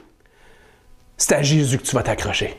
c'est 1.20 1.34
à 1.34 1.42
Jésus 1.42 1.78
que 1.78 1.82
tu 1.82 1.94
vas 1.94 2.02
t'accrocher. 2.02 2.56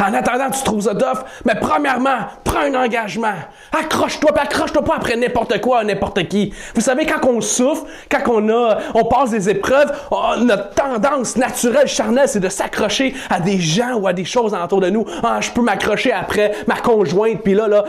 En 0.00 0.14
attendant, 0.14 0.50
tu 0.50 0.62
trouves 0.62 0.82
ça 0.82 0.94
tough, 0.94 1.24
mais 1.44 1.54
premièrement, 1.60 2.18
prends 2.44 2.60
un 2.60 2.74
engagement. 2.74 3.34
Accroche-toi, 3.76 4.32
puis 4.32 4.42
accroche-toi 4.42 4.84
pas 4.84 4.94
après 4.94 5.16
n'importe 5.16 5.60
quoi, 5.60 5.82
n'importe 5.82 6.28
qui. 6.28 6.52
Vous 6.74 6.80
savez, 6.80 7.04
quand 7.04 7.26
on 7.28 7.40
souffre, 7.40 7.84
quand 8.10 8.20
on 8.28 8.48
a, 8.48 8.78
on 8.94 9.04
passe 9.04 9.30
des 9.30 9.50
épreuves, 9.50 9.92
notre 10.40 10.70
tendance 10.70 11.36
naturelle, 11.36 11.88
charnelle, 11.88 12.28
c'est 12.28 12.40
de 12.40 12.48
s'accrocher 12.48 13.14
à 13.28 13.40
des 13.40 13.58
gens 13.58 13.94
ou 13.94 14.06
à 14.06 14.12
des 14.12 14.24
choses 14.24 14.54
autour 14.54 14.80
de 14.80 14.90
nous. 14.90 15.04
Ah, 15.22 15.40
je 15.40 15.50
peux 15.50 15.62
m'accrocher 15.62 16.12
après 16.12 16.52
ma 16.66 16.76
conjointe, 16.76 17.42
puis 17.42 17.54
là, 17.54 17.66
là, 17.66 17.84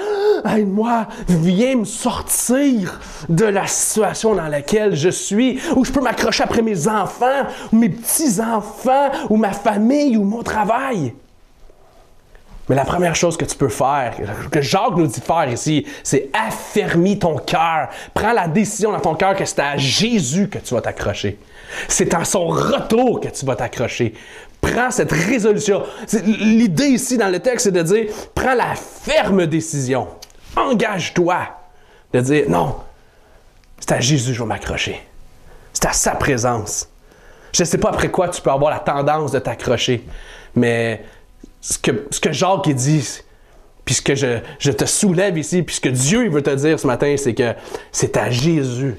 aide-moi, 0.56 1.08
viens 1.28 1.76
me 1.76 1.86
sortir 1.86 3.00
de 3.30 3.46
la 3.46 3.68
situation 3.68 4.34
dans 4.34 4.48
laquelle 4.48 4.96
je 4.96 5.10
suis. 5.10 5.60
Ou 5.76 5.86
je 5.86 5.92
peux 5.92 6.02
m'accrocher 6.02 6.44
après 6.44 6.62
mes 6.62 6.88
enfants, 6.88 7.46
ou 7.72 7.78
mes 7.78 7.90
petits-enfants, 7.90 9.10
ou 9.30 9.38
ma 9.38 9.52
famille, 9.52 10.18
ou 10.18 10.24
mon 10.24 10.42
travail. 10.42 11.14
Mais 12.70 12.76
la 12.76 12.86
première 12.86 13.16
chose 13.16 13.36
que 13.36 13.46
tu 13.46 13.56
peux 13.56 13.68
faire, 13.68 14.16
que 14.52 14.62
Jacques 14.62 14.96
nous 14.96 15.08
dit 15.08 15.20
faire 15.20 15.50
ici, 15.52 15.88
c'est 16.04 16.30
affermis 16.34 17.18
ton 17.18 17.36
cœur. 17.38 17.90
Prends 18.14 18.32
la 18.32 18.48
décision 18.48 18.92
dans 18.92 19.00
ton 19.00 19.16
cœur 19.16 19.36
que 19.36 19.44
c'est 19.44 19.60
à 19.60 19.76
Jésus 19.76 20.48
que 20.48 20.60
tu 20.60 20.76
vas 20.76 20.82
t'accrocher. 20.82 21.40
C'est 21.88 22.14
à 22.14 22.24
son 22.24 22.48
retour 22.48 23.22
que 23.22 23.30
tu 23.30 23.44
vas 23.46 23.56
t'accrocher. 23.56 24.14
Prends 24.62 24.92
cette 24.92 25.12
résolution. 25.12 25.84
L'idée 26.24 26.90
ici 26.90 27.18
dans 27.18 27.30
le 27.30 27.40
texte, 27.40 27.66
c'est 27.66 27.72
de 27.72 27.82
dire, 27.82 28.06
prends 28.36 28.54
la 28.54 28.76
ferme 28.76 29.48
décision. 29.48 30.08
Engage-toi 30.56 31.38
de 32.14 32.20
dire, 32.20 32.46
non, 32.50 32.76
c'est 33.80 33.94
à 33.94 34.00
Jésus 34.00 34.32
que 34.32 34.38
je 34.38 34.44
vais 34.44 34.48
m'accrocher. 34.48 35.02
C'est 35.74 35.86
à 35.88 35.94
sa 35.94 36.12
présence. 36.12 36.88
Je 37.52 37.64
ne 37.64 37.66
sais 37.68 37.78
pas 37.80 37.90
après 37.90 38.12
quoi 38.12 38.30
tu 38.30 38.42
peux 38.42 38.52
avoir 38.52 38.72
la 38.72 38.80
tendance 38.80 39.32
de 39.32 39.40
t'accrocher, 39.40 40.06
mais 40.56 41.04
ce 41.62 41.78
que, 41.78 42.32
Jacques 42.32 42.70
dit, 42.70 43.22
puis 43.86 43.96
ce 43.96 44.02
que 44.02 44.16
je, 44.16 44.72
te 44.72 44.86
soulève 44.86 45.38
ici, 45.38 45.64
puis 45.64 45.76
ce 45.76 45.82
que 45.82 45.90
Dieu 45.90 46.30
veut 46.30 46.42
te 46.42 46.54
dire 46.56 46.80
ce 46.80 46.88
matin, 46.88 47.16
c'est 47.18 47.34
que 47.34 47.54
c'est 47.92 48.18
à 48.18 48.30
Jésus 48.30 48.96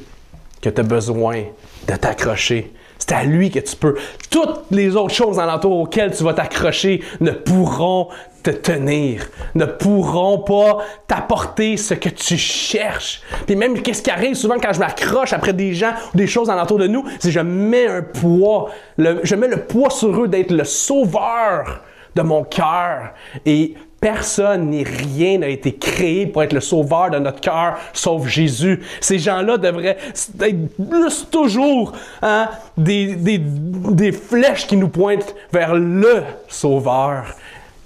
que 0.61 0.69
tu 0.69 0.81
as 0.81 0.85
besoin 0.85 1.45
de 1.89 1.97
t'accrocher. 1.97 2.73
C'est 2.99 3.13
à 3.13 3.25
lui 3.25 3.51
que 3.51 3.61
tu 3.61 3.77
peux. 3.77 3.97
Toutes 4.31 4.65
les 4.71 4.95
autres 4.95 5.15
choses 5.15 5.39
alentour 5.39 5.79
auxquelles 5.79 6.15
tu 6.15 6.23
vas 6.23 6.35
t'accrocher 6.35 7.03
ne 7.21 7.31
pourront 7.31 8.09
te 8.43 8.51
tenir, 8.51 9.27
ne 9.55 9.65
pourront 9.65 10.39
pas 10.39 10.79
t'apporter 11.07 11.79
ce 11.79 11.95
que 11.95 12.11
tu 12.11 12.37
cherches. 12.37 13.23
Puis 13.47 13.57
même, 13.57 13.81
qu'est-ce 13.81 14.03
qui 14.03 14.11
arrive 14.11 14.35
souvent 14.35 14.59
quand 14.59 14.73
je 14.75 14.81
m'accroche 14.81 15.33
après 15.33 15.55
des 15.55 15.73
gens 15.73 15.93
ou 16.13 16.17
des 16.19 16.27
choses 16.27 16.51
alentour 16.51 16.79
de 16.79 16.87
nous, 16.87 17.05
c'est 17.19 17.29
que 17.29 17.35
je 17.35 17.41
mets 17.41 17.87
un 17.87 18.03
poids, 18.03 18.71
je 18.99 19.35
mets 19.35 19.49
le 19.49 19.65
poids 19.65 19.91
sur 19.91 20.23
eux 20.23 20.29
d'être 20.29 20.51
le 20.51 20.65
sauveur 20.65 21.83
de 22.15 22.23
mon 22.23 22.45
cœur. 22.45 23.15
Et 23.47 23.75
personne 24.01 24.71
ni 24.71 24.83
rien 24.83 25.39
n'a 25.39 25.49
été 25.49 25.75
créé 25.75 26.27
pour 26.27 26.43
être 26.43 26.53
le 26.53 26.61
sauveur 26.61 27.11
de 27.11 27.19
notre 27.19 27.41
cœur, 27.41 27.77
sauf 27.93 28.27
Jésus. 28.27 28.81
Ces 29.01 29.19
gens-là 29.19 29.59
devraient 29.59 29.99
être 30.41 30.77
plus 30.77 31.27
toujours 31.31 31.93
hein, 32.23 32.49
des, 32.77 33.15
des, 33.15 33.39
des 33.39 34.13
flèches 34.13 34.67
qui 34.67 34.77
nous 34.77 34.89
pointent 34.89 35.35
vers 35.53 35.75
le 35.75 36.23
sauveur 36.49 37.35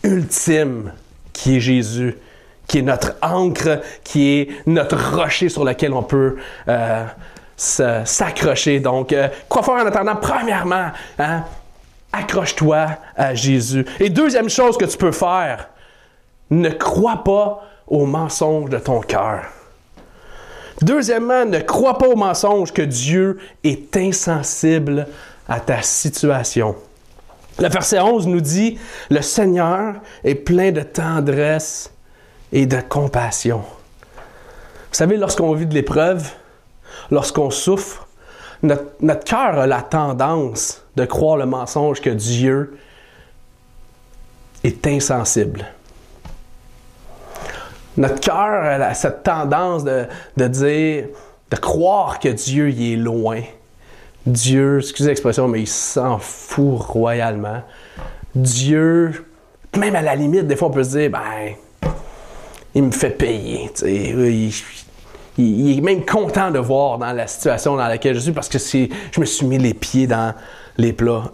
ultime, 0.03 0.93
qui 1.33 1.57
est 1.57 1.61
Jésus 1.61 2.17
qui 2.67 2.79
est 2.79 2.83
notre 2.83 3.17
ancre, 3.21 3.81
qui 4.03 4.39
est 4.39 4.49
notre 4.67 4.97
rocher 5.17 5.51
sur 5.51 5.65
lequel 5.65 5.93
on 5.93 6.03
peut 6.03 6.37
euh, 6.69 7.05
s'accrocher. 7.57 8.81
Donc, 8.81 9.13
euh, 9.13 9.29
quoi 9.49 9.63
faire 9.63 9.75
en 9.75 9.87
attendant? 9.87 10.17
Premièrement, 10.17 10.87
hein, 11.19 11.45
accroche-toi 12.15 12.89
à 13.17 13.35
Jésus. 13.35 13.85
Et 14.01 14.11
deuxième 14.11 14.49
chose 14.49 14.77
que 14.77 14.85
tu 14.85 14.97
peux 14.97 15.13
faire, 15.13 15.69
ne 16.51 16.71
crois 16.71 17.25
pas 17.25 17.63
aux 17.87 18.07
mensonges 18.07 18.71
de 18.71 18.79
ton 18.79 19.01
cœur. 19.01 19.45
Deuxièmement, 20.83 21.45
ne 21.45 21.61
crois 21.61 21.99
pas 21.99 22.09
aux 22.09 22.17
mensonges 22.17 22.73
que 22.73 22.83
Dieu 22.83 23.39
est 23.63 23.97
insensible 23.97 25.07
à 25.49 25.61
ta 25.61 25.83
situation. 25.83 26.75
Le 27.59 27.69
verset 27.69 28.01
11 28.01 28.27
nous 28.27 28.41
dit, 28.41 28.79
le 29.11 29.23
Seigneur 29.23 29.95
est 30.25 30.35
plein 30.35 30.73
de 30.73 30.81
tendresse 30.81 31.93
et 32.53 32.67
de 32.67 32.81
compassion. 32.81 33.59
Vous 33.59 34.99
savez, 34.99 35.17
lorsqu'on 35.17 35.53
vit 35.55 35.67
de 35.67 35.75
l'épreuve, 35.75 36.29
lorsqu'on 37.11 37.51
souffre, 37.51 38.04
notre, 38.65 39.25
cœur 39.25 39.59
a 39.59 39.67
la 39.67 39.83
tendance 39.83 40.83
de 40.97 41.05
croire 41.05 41.37
le 41.37 41.47
mensonge 41.47 42.01
que 42.01 42.11
Dieu 42.11 42.79
est 44.63 44.87
insensible. 44.87 45.67
Notre 47.97 48.21
cœur 48.21 48.83
a 48.83 48.95
cette 48.95 49.23
tendance 49.23 49.85
de, 49.85 50.07
dire, 50.49 51.05
de 51.51 51.57
croire 51.57 52.19
que 52.19 52.29
Dieu 52.29 52.71
est 52.71 52.97
loin. 52.97 53.43
Dieu, 54.27 54.79
excusez 54.79 55.11
l'expression, 55.11 55.47
mais 55.47 55.61
il 55.61 55.69
s'en 55.69 56.19
fout 56.19 56.81
royalement. 56.81 57.63
Dieu, 58.35 59.27
même 59.77 59.95
à 59.95 60.03
la 60.03 60.17
limite, 60.17 60.47
des 60.47 60.57
fois 60.57 60.69
on 60.69 60.73
peut 60.73 60.83
se 60.83 60.99
dire, 60.99 61.11
ben, 61.11 61.55
il 62.75 62.83
me 62.85 62.91
fait 62.91 63.11
payer. 63.11 63.71
Il, 65.39 65.79
est 65.79 65.81
même 65.81 66.05
content 66.05 66.51
de 66.51 66.59
voir 66.59 66.99
dans 66.99 67.13
la 67.13 67.27
situation 67.27 67.77
dans 67.77 67.87
laquelle 67.87 68.15
je 68.15 68.21
suis 68.21 68.33
parce 68.33 68.49
que 68.49 68.59
je 68.59 69.21
me 69.21 69.25
suis 69.25 69.47
mis 69.47 69.59
les 69.59 69.75
pieds 69.75 70.07
dans 70.07 70.35
les 70.79 70.93
plats. 70.93 71.31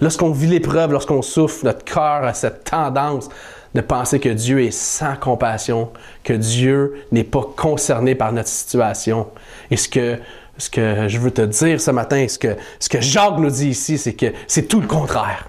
Lorsqu'on 0.00 0.30
vit 0.30 0.48
l'épreuve, 0.48 0.92
lorsqu'on 0.92 1.22
souffre, 1.22 1.64
notre 1.64 1.84
cœur 1.84 2.24
a 2.24 2.34
cette 2.34 2.64
tendance 2.64 3.28
de 3.74 3.80
penser 3.80 4.20
que 4.20 4.28
Dieu 4.28 4.62
est 4.62 4.70
sans 4.70 5.16
compassion, 5.16 5.90
que 6.22 6.32
Dieu 6.32 7.06
n'est 7.12 7.24
pas 7.24 7.42
concerné 7.56 8.14
par 8.14 8.32
notre 8.32 8.48
situation. 8.48 9.28
Et 9.70 9.76
ce 9.76 9.88
que, 9.88 10.18
ce 10.58 10.70
que 10.70 11.08
je 11.08 11.18
veux 11.18 11.30
te 11.30 11.42
dire 11.42 11.80
ce 11.80 11.90
matin, 11.90 12.26
ce 12.28 12.38
que, 12.38 12.56
ce 12.78 12.88
que 12.88 13.00
Jacques 13.00 13.38
nous 13.38 13.50
dit 13.50 13.68
ici, 13.68 13.98
c'est 13.98 14.14
que 14.14 14.26
c'est 14.46 14.68
tout 14.68 14.80
le 14.80 14.86
contraire. 14.86 15.48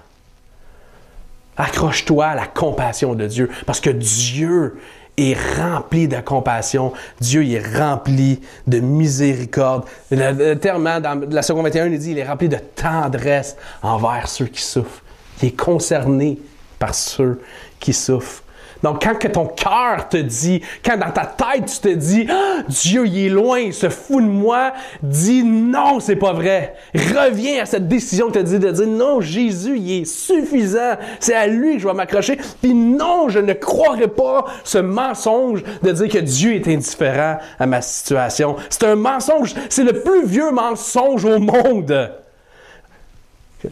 Accroche-toi 1.56 2.26
à 2.26 2.34
la 2.34 2.46
compassion 2.46 3.14
de 3.14 3.26
Dieu, 3.26 3.50
parce 3.64 3.80
que 3.80 3.90
Dieu 3.90 4.76
est 5.16 5.36
rempli 5.58 6.08
de 6.08 6.20
compassion. 6.20 6.92
Dieu 7.20 7.46
est 7.46 7.78
rempli 7.78 8.40
de 8.66 8.80
miséricorde. 8.80 9.84
Le, 10.10 10.54
terme 10.54 10.86
hein, 10.86 11.00
dans 11.00 11.20
la 11.30 11.42
seconde 11.42 11.64
21, 11.64 11.86
il 11.86 11.98
dit 11.98 12.10
il 12.12 12.18
est 12.18 12.28
rempli 12.28 12.48
de 12.48 12.58
tendresse 12.74 13.56
envers 13.82 14.28
ceux 14.28 14.46
qui 14.46 14.62
souffrent. 14.62 15.02
Il 15.40 15.48
est 15.48 15.56
concerné 15.56 16.38
par 16.78 16.94
ceux 16.94 17.40
qui 17.80 17.92
souffrent. 17.92 18.42
Donc, 18.82 19.02
quand 19.02 19.14
que 19.18 19.28
ton 19.28 19.46
cœur 19.46 20.08
te 20.08 20.16
dit, 20.16 20.62
quand 20.84 20.96
dans 20.96 21.10
ta 21.10 21.24
tête 21.24 21.66
tu 21.66 21.78
te 21.80 21.94
dis, 21.94 22.26
ah, 22.30 22.62
Dieu 22.68 23.06
il 23.06 23.26
est 23.26 23.28
loin, 23.28 23.58
il 23.58 23.74
se 23.74 23.88
fout 23.88 24.22
de 24.22 24.28
moi, 24.28 24.72
dis 25.02 25.42
non, 25.42 26.00
c'est 26.00 26.16
pas 26.16 26.32
vrai. 26.32 26.74
Reviens 26.94 27.62
à 27.62 27.66
cette 27.66 27.88
décision 27.88 28.28
que 28.28 28.32
tu 28.32 28.38
as 28.38 28.42
dit 28.42 28.58
de 28.58 28.70
dire 28.70 28.86
non, 28.86 29.20
Jésus, 29.20 29.78
il 29.78 30.02
est 30.02 30.04
suffisant. 30.04 30.96
C'est 31.20 31.34
à 31.34 31.46
lui 31.46 31.74
que 31.74 31.82
je 31.82 31.88
vais 31.88 31.94
m'accrocher. 31.94 32.38
Puis 32.62 32.74
non, 32.74 33.28
je 33.28 33.38
ne 33.38 33.52
croirai 33.52 34.08
pas 34.08 34.44
ce 34.64 34.78
mensonge 34.78 35.62
de 35.82 35.92
dire 35.92 36.08
que 36.08 36.18
Dieu 36.18 36.54
est 36.54 36.68
indifférent 36.68 37.38
à 37.58 37.66
ma 37.66 37.80
situation. 37.80 38.56
C'est 38.70 38.84
un 38.84 38.96
mensonge, 38.96 39.54
c'est 39.68 39.84
le 39.84 40.02
plus 40.02 40.26
vieux 40.26 40.50
mensonge 40.50 41.24
au 41.24 41.38
monde. 41.38 42.12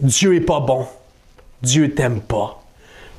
Dieu 0.01 0.35
est 0.35 0.41
pas 0.41 0.61
bon. 0.61 0.87
Dieu 1.63 1.95
t'aime 1.95 2.21
pas. 2.21 2.64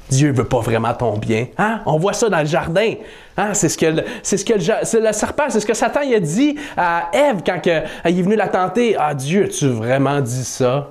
Dieu 0.10 0.32
veut 0.32 0.44
pas 0.44 0.60
vraiment 0.60 0.94
ton 0.94 1.18
bien. 1.18 1.48
Hein? 1.58 1.82
On 1.86 1.98
voit 1.98 2.14
ça 2.14 2.30
dans 2.30 2.40
le 2.40 2.46
jardin. 2.46 2.94
Hein? 3.38 3.54
C'est 3.54 3.70
ce 3.70 3.78
que 3.78 3.88
le, 3.88 4.04
c'est 4.22 4.38
ce 4.38 4.46
que 4.46 4.54
le, 4.54 5.14
serpent, 5.14 5.46
c'est 5.50 5.60
ce 5.60 5.66
que 5.66 5.74
Satan 5.74 6.02
a 6.02 6.20
dit 6.20 6.58
à 6.78 7.10
Ève 7.12 7.42
quand 7.46 7.60
il 7.66 8.20
est 8.20 8.22
venu 8.22 8.36
la 8.36 8.48
tenter. 8.48 8.96
Ah 9.00 9.14
Dieu, 9.14 9.46
as-tu 9.46 9.68
vraiment 9.68 10.22
dit 10.22 10.44
ça? 10.44 10.90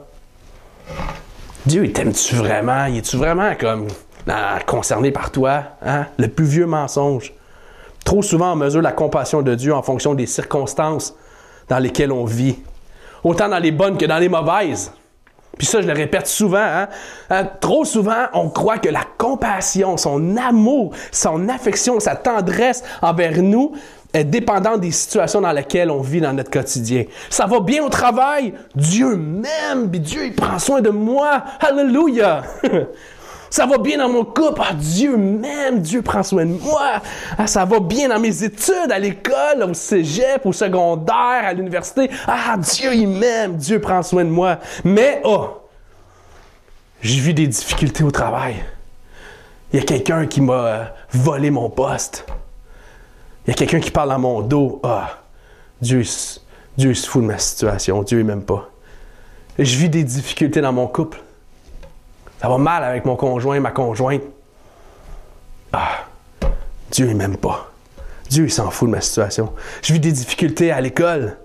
Dieu, 1.65 1.91
t'aime-tu 1.93 2.35
vraiment? 2.35 2.87
Il 2.87 2.99
est-tu 2.99 3.17
vraiment 3.17 3.55
comme 3.59 3.87
concerné 4.67 5.13
par 5.13 5.31
toi? 5.31 5.63
Hein? 5.85 6.07
Le 6.19 6.29
plus 6.29 6.45
vieux 6.45 6.67
mensonge. 6.67 7.33
Trop 8.05 8.23
souvent, 8.23 8.53
on 8.53 8.57
mesure 8.57 8.83
la 8.83 8.93
compassion 8.93 9.43
de 9.43 9.55
Dieu 9.55 9.73
en 9.75 9.83
fonction 9.83 10.15
des 10.15 10.27
circonstances 10.27 11.15
dans 11.69 11.79
lesquelles 11.79 12.13
on 12.13 12.25
vit. 12.25 12.59
Autant 13.23 13.49
dans 13.49 13.59
les 13.59 13.71
bonnes 13.71 13.97
que 13.97 14.05
dans 14.05 14.19
les 14.19 14.29
mauvaises. 14.29 14.93
Puis 15.59 15.67
ça, 15.67 15.81
je 15.81 15.87
le 15.87 15.93
répète 15.93 16.27
souvent, 16.27 16.59
hein? 16.59 16.89
hein? 17.31 17.49
trop 17.61 17.85
souvent, 17.85 18.27
on 18.33 18.49
croit 18.49 18.79
que 18.79 18.89
la 18.89 19.05
compassion, 19.19 19.97
son 19.97 20.37
amour, 20.37 20.93
son 21.13 21.49
affection, 21.49 22.01
sa 22.01 22.17
tendresse 22.17 22.83
envers 23.03 23.43
nous 23.43 23.73
est 24.13 24.25
dépendante 24.25 24.81
des 24.81 24.93
situations 24.93 25.41
dans 25.41 25.53
lesquelles 25.53 25.91
on 25.91 26.01
vit 26.01 26.21
dans 26.21 26.33
notre 26.33 26.51
quotidien. 26.51 27.05
Ça 27.31 27.47
va 27.47 27.61
bien 27.61 27.85
au 27.85 27.89
travail, 27.89 28.55
Dieu 28.75 29.17
m'aime, 29.17 29.91
puis 29.91 30.01
Dieu 30.01 30.27
il 30.27 30.35
prend 30.35 30.59
soin 30.59 30.81
de 30.81 30.91
moi. 30.91 31.43
Alléluia! 31.61 32.43
Ça 33.55 33.67
va 33.67 33.79
bien 33.79 33.99
dans 33.99 34.09
mon 34.09 34.25
couple. 34.25 34.63
Ah, 34.69 34.75
Dieu 34.75 35.17
m'aime, 35.17 35.79
Dieu 35.79 36.03
prend 36.03 36.25
soin 36.25 36.45
de 36.45 36.61
moi. 36.61 37.01
Ah, 37.39 37.47
ça 37.47 37.65
va 37.65 37.79
bien 37.79 38.09
dans 38.09 38.19
mes 38.19 38.43
études, 38.43 38.91
à 38.91 38.99
l'école, 38.99 39.63
au 39.63 39.73
cégep, 39.73 40.45
au 40.45 40.53
secondaire, 40.53 41.45
à 41.45 41.53
l'université. 41.53 42.11
Ah, 42.27 42.57
Dieu, 42.59 42.93
il 42.93 43.07
m'aime, 43.07 43.57
Dieu 43.57 43.81
prend 43.81 44.03
soin 44.03 44.25
de 44.25 44.31
moi. 44.31 44.59
Mais, 44.83 45.21
oh, 45.23 45.51
j'ai 47.01 47.21
vu 47.21 47.33
des 47.33 47.47
difficultés 47.47 48.03
au 48.03 48.11
travail. 48.11 48.57
Il 49.73 49.79
y 49.79 49.83
a 49.83 49.85
quelqu'un 49.85 50.27
qui 50.27 50.41
m'a 50.41 50.53
euh, 50.55 50.85
volé 51.13 51.53
mon 51.53 51.71
poste. 51.71 52.27
Il 53.47 53.51
y 53.51 53.53
a 53.53 53.55
quelqu'un 53.55 53.79
qui 53.79 53.93
parle 53.93 54.11
à 54.11 54.19
mon 54.19 54.41
dos. 54.41 54.81
Ah, 54.83 55.21
Dieu, 55.81 56.03
Dieu 56.77 56.93
se 56.93 57.09
fout 57.09 57.23
de 57.23 57.29
ma 57.29 57.39
situation. 57.39 58.03
Dieu, 58.03 58.25
m'aime 58.25 58.43
pas. 58.43 58.69
Je 59.61 59.77
vis 59.77 59.89
des 59.89 60.03
difficultés 60.03 60.61
dans 60.61 60.73
mon 60.73 60.89
couple. 60.89 61.24
Ça 62.45 62.51
va 62.51 62.59
mal 62.59 62.85
avec 62.85 63.07
mon 63.07 63.17
conjoint, 63.17 63.59
ma 63.59 63.71
conjointe. 63.71 64.21
Ah, 65.73 66.05
Dieu, 66.91 67.09
il 67.09 67.17
m'aime 67.17 67.39
pas. 67.39 67.73
Dieu, 68.29 68.45
il 68.45 68.51
s'en 68.51 68.71
fout 68.71 68.87
de 68.87 68.95
ma 68.95 69.01
situation. 69.01 69.55
Je 69.81 69.95
vis 69.95 69.99
des 69.99 70.13
difficultés 70.13 70.71
à 70.71 70.79
l'école. 70.83 71.39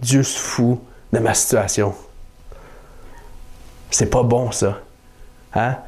Dieu 0.00 0.22
se 0.22 0.38
fout 0.38 0.80
de 1.14 1.18
ma 1.18 1.32
situation. 1.32 1.94
C'est 3.90 4.10
pas 4.10 4.22
bon, 4.22 4.52
ça. 4.52 4.80
Hein? 5.54 5.78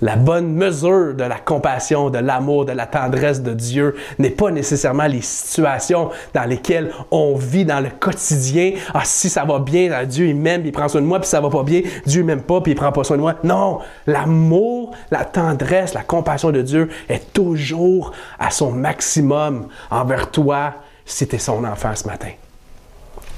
La 0.00 0.16
bonne 0.16 0.52
mesure 0.52 1.14
de 1.14 1.22
la 1.22 1.38
compassion, 1.38 2.10
de 2.10 2.18
l'amour, 2.18 2.64
de 2.64 2.72
la 2.72 2.86
tendresse 2.86 3.42
de 3.42 3.54
Dieu 3.54 3.94
n'est 4.18 4.30
pas 4.30 4.50
nécessairement 4.50 5.06
les 5.06 5.20
situations 5.20 6.10
dans 6.34 6.44
lesquelles 6.44 6.92
on 7.12 7.36
vit 7.36 7.64
dans 7.64 7.78
le 7.78 7.90
quotidien. 7.90 8.72
Ah, 8.92 9.02
si 9.04 9.30
ça 9.30 9.44
va 9.44 9.60
bien, 9.60 9.92
ah, 9.92 10.04
Dieu 10.04 10.26
il 10.26 10.36
m'aime, 10.36 10.62
il 10.66 10.72
prend 10.72 10.88
soin 10.88 11.00
de 11.00 11.06
moi, 11.06 11.20
puis 11.20 11.28
ça 11.28 11.40
va 11.40 11.48
pas 11.48 11.62
bien, 11.62 11.82
Dieu 12.06 12.24
m'aime 12.24 12.42
pas, 12.42 12.60
puis 12.60 12.72
il 12.72 12.74
prend 12.74 12.90
pas 12.90 13.04
soin 13.04 13.16
de 13.16 13.22
moi. 13.22 13.36
Non, 13.44 13.78
l'amour, 14.06 14.94
la 15.12 15.24
tendresse, 15.24 15.94
la 15.94 16.02
compassion 16.02 16.50
de 16.50 16.60
Dieu 16.60 16.88
est 17.08 17.32
toujours 17.32 18.12
à 18.38 18.50
son 18.50 18.72
maximum 18.72 19.68
envers 19.90 20.30
toi 20.30 20.74
si 21.04 21.28
tu 21.28 21.36
es 21.36 21.38
son 21.38 21.64
enfant 21.64 21.94
ce 21.94 22.06
matin 22.06 22.30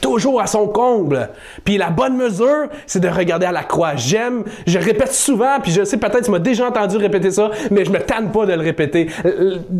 toujours 0.00 0.40
à 0.40 0.46
son 0.46 0.66
comble. 0.68 1.30
Puis 1.64 1.78
la 1.78 1.90
bonne 1.90 2.16
mesure, 2.16 2.68
c'est 2.86 3.00
de 3.00 3.08
regarder 3.08 3.46
à 3.46 3.52
la 3.52 3.62
croix. 3.62 3.96
J'aime, 3.96 4.44
je 4.66 4.78
répète 4.78 5.12
souvent, 5.12 5.58
puis 5.62 5.72
je 5.72 5.84
sais 5.84 5.96
peut-être 5.96 6.24
tu 6.24 6.30
m'as 6.30 6.38
déjà 6.38 6.66
entendu 6.66 6.96
répéter 6.96 7.30
ça, 7.30 7.50
mais 7.70 7.84
je 7.84 7.90
me 7.90 7.98
tanne 7.98 8.30
pas 8.30 8.46
de 8.46 8.52
le 8.52 8.60
répéter. 8.60 9.08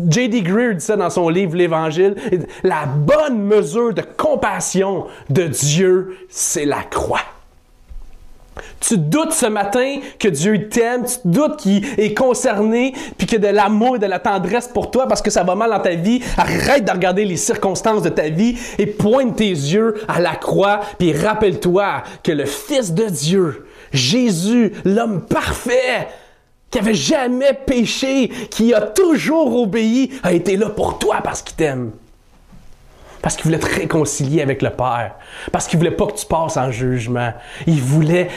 J.D. 0.09 0.41
Greer 0.41 0.75
dit 0.75 0.85
ça 0.85 0.95
dans 0.95 1.09
son 1.09 1.29
livre 1.29 1.55
L'Évangile. 1.55 2.15
La 2.63 2.85
bonne 2.85 3.39
mesure 3.39 3.93
de 3.93 4.01
compassion 4.01 5.05
de 5.29 5.43
Dieu, 5.43 6.17
c'est 6.29 6.65
la 6.65 6.83
croix. 6.83 7.21
Tu 8.79 8.97
doutes 8.97 9.33
ce 9.33 9.47
matin 9.47 9.99
que 10.19 10.27
Dieu 10.27 10.69
t'aime, 10.69 11.05
tu 11.05 11.17
doutes 11.25 11.57
qu'il 11.57 11.83
est 11.97 12.13
concerné, 12.13 12.93
puis 13.17 13.27
que 13.27 13.37
de 13.37 13.47
l'amour 13.47 13.95
et 13.95 13.99
de 13.99 14.05
la 14.05 14.19
tendresse 14.19 14.67
pour 14.67 14.91
toi 14.91 15.07
parce 15.07 15.21
que 15.21 15.31
ça 15.31 15.43
va 15.43 15.55
mal 15.55 15.71
dans 15.71 15.79
ta 15.79 15.95
vie. 15.95 16.21
Arrête 16.37 16.85
de 16.85 16.91
regarder 16.91 17.25
les 17.25 17.37
circonstances 17.37 18.03
de 18.03 18.09
ta 18.09 18.29
vie 18.29 18.57
et 18.77 18.85
pointe 18.85 19.35
tes 19.35 19.49
yeux 19.49 19.95
à 20.07 20.21
la 20.21 20.35
croix, 20.35 20.81
puis 20.99 21.13
rappelle-toi 21.13 22.03
que 22.23 22.31
le 22.31 22.45
Fils 22.45 22.93
de 22.93 23.05
Dieu, 23.05 23.65
Jésus, 23.91 24.73
l'homme 24.85 25.21
parfait, 25.21 26.07
qui 26.69 26.79
avait 26.79 26.93
jamais 26.93 27.53
péché, 27.53 28.29
qui 28.51 28.73
a 28.73 28.81
toujours 28.81 29.61
obéi, 29.61 30.11
a 30.23 30.33
été 30.33 30.57
là 30.57 30.69
pour 30.69 30.99
toi 30.99 31.21
parce 31.23 31.41
qu'il 31.41 31.55
t'aime. 31.55 31.91
Parce 33.21 33.35
qu'il 33.35 33.45
voulait 33.45 33.59
te 33.59 33.65
réconcilier 33.65 34.41
avec 34.41 34.61
le 34.61 34.69
Père. 34.69 35.15
Parce 35.51 35.67
qu'il 35.67 35.79
voulait 35.79 35.91
pas 35.91 36.05
que 36.05 36.13
tu 36.13 36.25
passes 36.25 36.55
en 36.55 36.71
jugement. 36.71 37.33
Il 37.65 37.81
voulait 37.81 38.29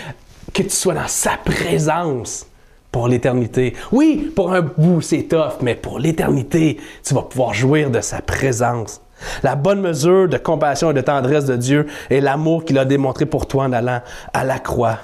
que 0.53 0.63
tu 0.63 0.71
sois 0.71 0.95
dans 0.95 1.09
sa 1.09 1.37
présence 1.37 2.47
pour 2.93 3.09
l'éternité. 3.09 3.75
Oui, 3.93 4.33
pour 4.35 4.53
un 4.53 4.63
bout, 4.63 5.01
c'est 5.01 5.25
tough, 5.25 5.61
mais 5.63 5.75
pour 5.75 5.99
l'éternité, 5.99 6.79
tu 7.05 7.15
vas 7.15 7.23
pouvoir 7.23 7.55
jouir 7.55 7.91
de 7.91 8.01
sa 8.01 8.21
présence. 8.21 9.01
La 9.43 9.55
bonne 9.55 9.81
mesure 9.81 10.29
de 10.29 10.39
compassion 10.39 10.91
et 10.91 10.95
de 10.95 11.01
tendresse 11.01 11.45
de 11.45 11.57
Dieu 11.57 11.87
est 12.09 12.21
l'amour 12.21 12.65
qu'il 12.65 12.79
a 12.79 12.85
démontré 12.85 13.27
pour 13.27 13.47
toi 13.47 13.65
en 13.65 13.73
allant 13.73 14.01
à 14.33 14.45
la 14.45 14.59
croix. 14.59 14.99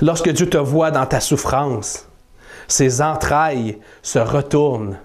Lorsque 0.00 0.30
Dieu 0.30 0.48
te 0.48 0.58
voit 0.58 0.90
dans 0.90 1.06
ta 1.06 1.20
souffrance, 1.20 2.08
ses 2.66 3.00
entrailles 3.00 3.78
se 4.02 4.18
retournent. 4.18 4.98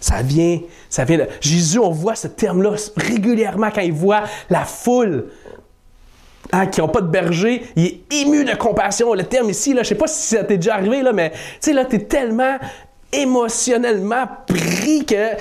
Ça 0.00 0.20
vient, 0.20 0.60
ça 0.90 1.04
vient 1.04 1.18
de... 1.18 1.26
Jésus, 1.40 1.78
on 1.78 1.90
voit 1.90 2.16
ce 2.16 2.26
terme-là 2.26 2.72
régulièrement 2.96 3.70
quand 3.70 3.82
il 3.82 3.92
voit 3.92 4.24
la 4.50 4.64
foule 4.64 5.26
hein, 6.50 6.66
qui 6.66 6.80
n'ont 6.80 6.88
pas 6.88 7.00
de 7.00 7.08
berger, 7.08 7.62
il 7.76 7.86
est 7.86 8.00
ému 8.22 8.44
de 8.44 8.54
compassion. 8.54 9.14
Le 9.14 9.24
terme 9.24 9.50
ici, 9.50 9.74
là, 9.74 9.82
je 9.82 9.88
sais 9.88 9.94
pas 9.94 10.06
si 10.06 10.34
ça 10.34 10.44
t'est 10.44 10.56
déjà 10.56 10.74
arrivé, 10.74 11.02
là, 11.02 11.12
mais 11.12 11.30
tu 11.30 11.38
sais, 11.60 11.72
là, 11.72 11.84
tu 11.84 11.96
es 11.96 12.00
tellement 12.00 12.58
émotionnellement 13.12 14.26
pris 14.46 15.04
que 15.04 15.36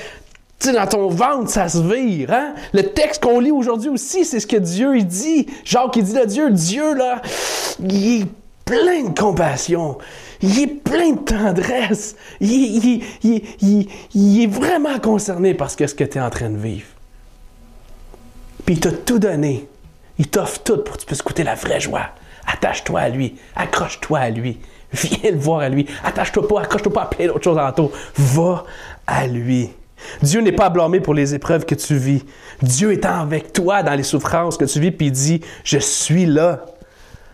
sais, 0.63 0.73
dans 0.73 0.87
ton 0.87 1.09
ventre, 1.09 1.49
ça 1.49 1.67
se 1.69 1.79
vire. 1.79 2.31
Hein? 2.31 2.53
Le 2.73 2.83
texte 2.83 3.23
qu'on 3.23 3.39
lit 3.39 3.51
aujourd'hui 3.51 3.89
aussi, 3.89 4.25
c'est 4.25 4.39
ce 4.39 4.47
que 4.47 4.57
Dieu 4.57 4.97
il 4.97 5.07
dit. 5.07 5.47
Jacques, 5.63 5.95
il 5.95 6.03
dit 6.03 6.13
de 6.13 6.25
Dieu, 6.25 6.49
Dieu, 6.51 6.93
là, 6.93 7.21
il 7.79 8.21
est 8.21 8.27
plein 8.65 9.09
de 9.09 9.19
compassion. 9.19 9.97
Il 10.41 10.59
est 10.59 10.67
plein 10.67 11.11
de 11.11 11.19
tendresse. 11.19 12.15
Il, 12.39 13.03
il 13.23 14.43
est 14.43 14.47
vraiment 14.47 14.99
concerné 14.99 15.53
par 15.53 15.69
ce 15.69 15.77
que, 15.77 16.03
tu 16.03 16.17
es 16.17 16.21
en 16.21 16.29
train 16.29 16.49
de 16.49 16.57
vivre. 16.57 16.87
Puis 18.65 18.75
il 18.75 18.79
t'a 18.79 18.91
tout 18.91 19.19
donné. 19.19 19.67
Il 20.19 20.27
t'offre 20.27 20.59
tout 20.63 20.77
pour 20.77 20.95
que 20.95 21.01
tu 21.01 21.05
puisses 21.05 21.23
goûter 21.23 21.43
la 21.43 21.55
vraie 21.55 21.79
joie. 21.79 22.09
Attache-toi 22.47 22.99
à 22.99 23.09
lui. 23.09 23.35
Accroche-toi 23.55 24.19
à 24.19 24.29
lui. 24.29 24.59
Viens 24.93 25.31
le 25.31 25.37
voir 25.37 25.59
à 25.61 25.69
lui. 25.69 25.87
Attache-toi 26.03 26.47
pas, 26.47 26.61
accroche-toi 26.61 26.93
pas 26.93 27.03
à 27.03 27.05
plein 27.05 27.27
d'autres 27.27 27.43
choses 27.43 27.57
en 27.57 27.71
tout. 27.71 27.91
Va 28.15 28.65
à 29.07 29.27
lui. 29.27 29.71
Dieu 30.21 30.41
n'est 30.41 30.51
pas 30.51 30.69
blâmé 30.69 30.99
pour 30.99 31.13
les 31.13 31.35
épreuves 31.35 31.65
que 31.65 31.75
tu 31.75 31.95
vis. 31.95 32.23
Dieu 32.61 32.91
est 32.91 33.05
avec 33.05 33.53
toi 33.53 33.83
dans 33.83 33.93
les 33.93 34.03
souffrances 34.03 34.57
que 34.57 34.65
tu 34.65 34.79
vis, 34.79 34.91
puis 34.91 35.07
il 35.07 35.11
dit, 35.11 35.41
je 35.63 35.77
suis 35.77 36.25
là. 36.25 36.65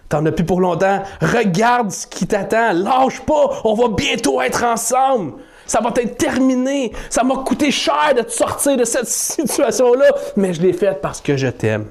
T'en 0.10 0.26
as 0.26 0.32
plus 0.32 0.46
pour 0.46 0.62
longtemps. 0.62 1.04
Regarde 1.22 1.92
ce 1.92 2.08
qui 2.08 2.28
t'attend. 2.28 2.72
Lâche 2.74 3.20
pas. 3.22 3.62
On 3.66 3.74
va 3.74 3.90
bientôt 3.90 4.42
être 4.42 4.63
ensemble. 4.63 5.34
Ça 5.66 5.82
va 5.82 5.92
être 5.98 6.18
terminé. 6.18 6.94
Ça 7.10 7.24
m'a 7.24 7.36
coûté 7.38 7.72
cher 7.72 8.13
de 8.16 8.22
te 8.22 8.32
sortir 8.32 8.78
de 8.78 8.86
cette 8.86 9.08
situation-là, 9.08 10.10
mais 10.38 10.54
je 10.54 10.62
l'ai 10.62 10.72
faite 10.72 11.02
parce 11.02 11.20
que 11.20 11.36
je 11.36 11.48
t'aime. 11.48 11.88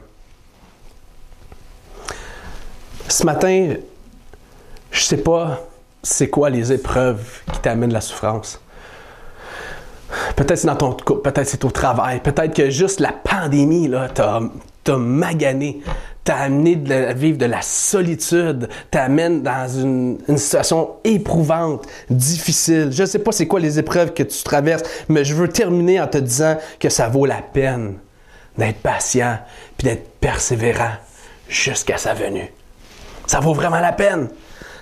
Ce 3.09 3.25
matin, 3.25 3.75
je 4.91 5.01
sais 5.01 5.19
pas 5.19 5.61
c'est 6.03 6.29
quoi 6.29 6.51
les 6.51 6.73
épreuves 6.73 7.43
qui 7.53 7.61
t'amènent 7.61 7.93
la 7.93 8.01
souffrance. 8.01 8.61
Peut-être 10.37 10.59
c'est 10.59 10.67
dans 10.67 10.77
ton 10.77 10.93
couple, 10.93 11.31
peut-être 11.31 11.49
c'est 11.49 11.65
au 11.65 11.71
travail, 11.71 12.21
peut-être 12.21 12.55
que 12.55 12.71
juste 12.71 13.01
la 13.01 13.13
pandémie 13.13 13.91
t'a 14.15 14.99
magané, 14.99 15.81
t'a 16.25 16.37
amené 16.37 16.81
à 16.93 17.13
vivre 17.13 17.39
de 17.39 17.47
la 17.47 17.63
solitude, 17.63 18.69
t'amène 18.91 19.43
dans 19.43 19.69
une, 19.69 20.19
situation 20.37 20.91
éprouvante, 21.05 21.87
difficile. 22.11 22.91
Je 22.93 23.05
sais 23.05 23.19
pas 23.19 23.33
c'est 23.33 23.47
quoi 23.47 23.61
les 23.61 23.79
épreuves 23.79 24.15
que 24.15 24.23
tu 24.23 24.43
traverses, 24.43 24.83
mais 25.09 25.25
je 25.25 25.35
veux 25.35 25.49
terminer 25.49 26.01
en 26.01 26.07
te 26.07 26.19
disant 26.19 26.57
que 26.79 26.89
ça 26.89 27.09
vaut 27.09 27.27
la 27.27 27.43
peine 27.43 27.95
d'être 28.59 28.81
patient 28.81 29.39
puis 29.77 29.89
d'être 29.89 30.09
persévérant 30.21 30.93
jusqu'à 31.49 31.99
sa 31.99 32.15
venue. 32.15 32.53
Ça 33.27 33.41
vaut 33.41 33.55
vraiment 33.55 33.81
la 33.81 33.93
peine. 33.93 34.29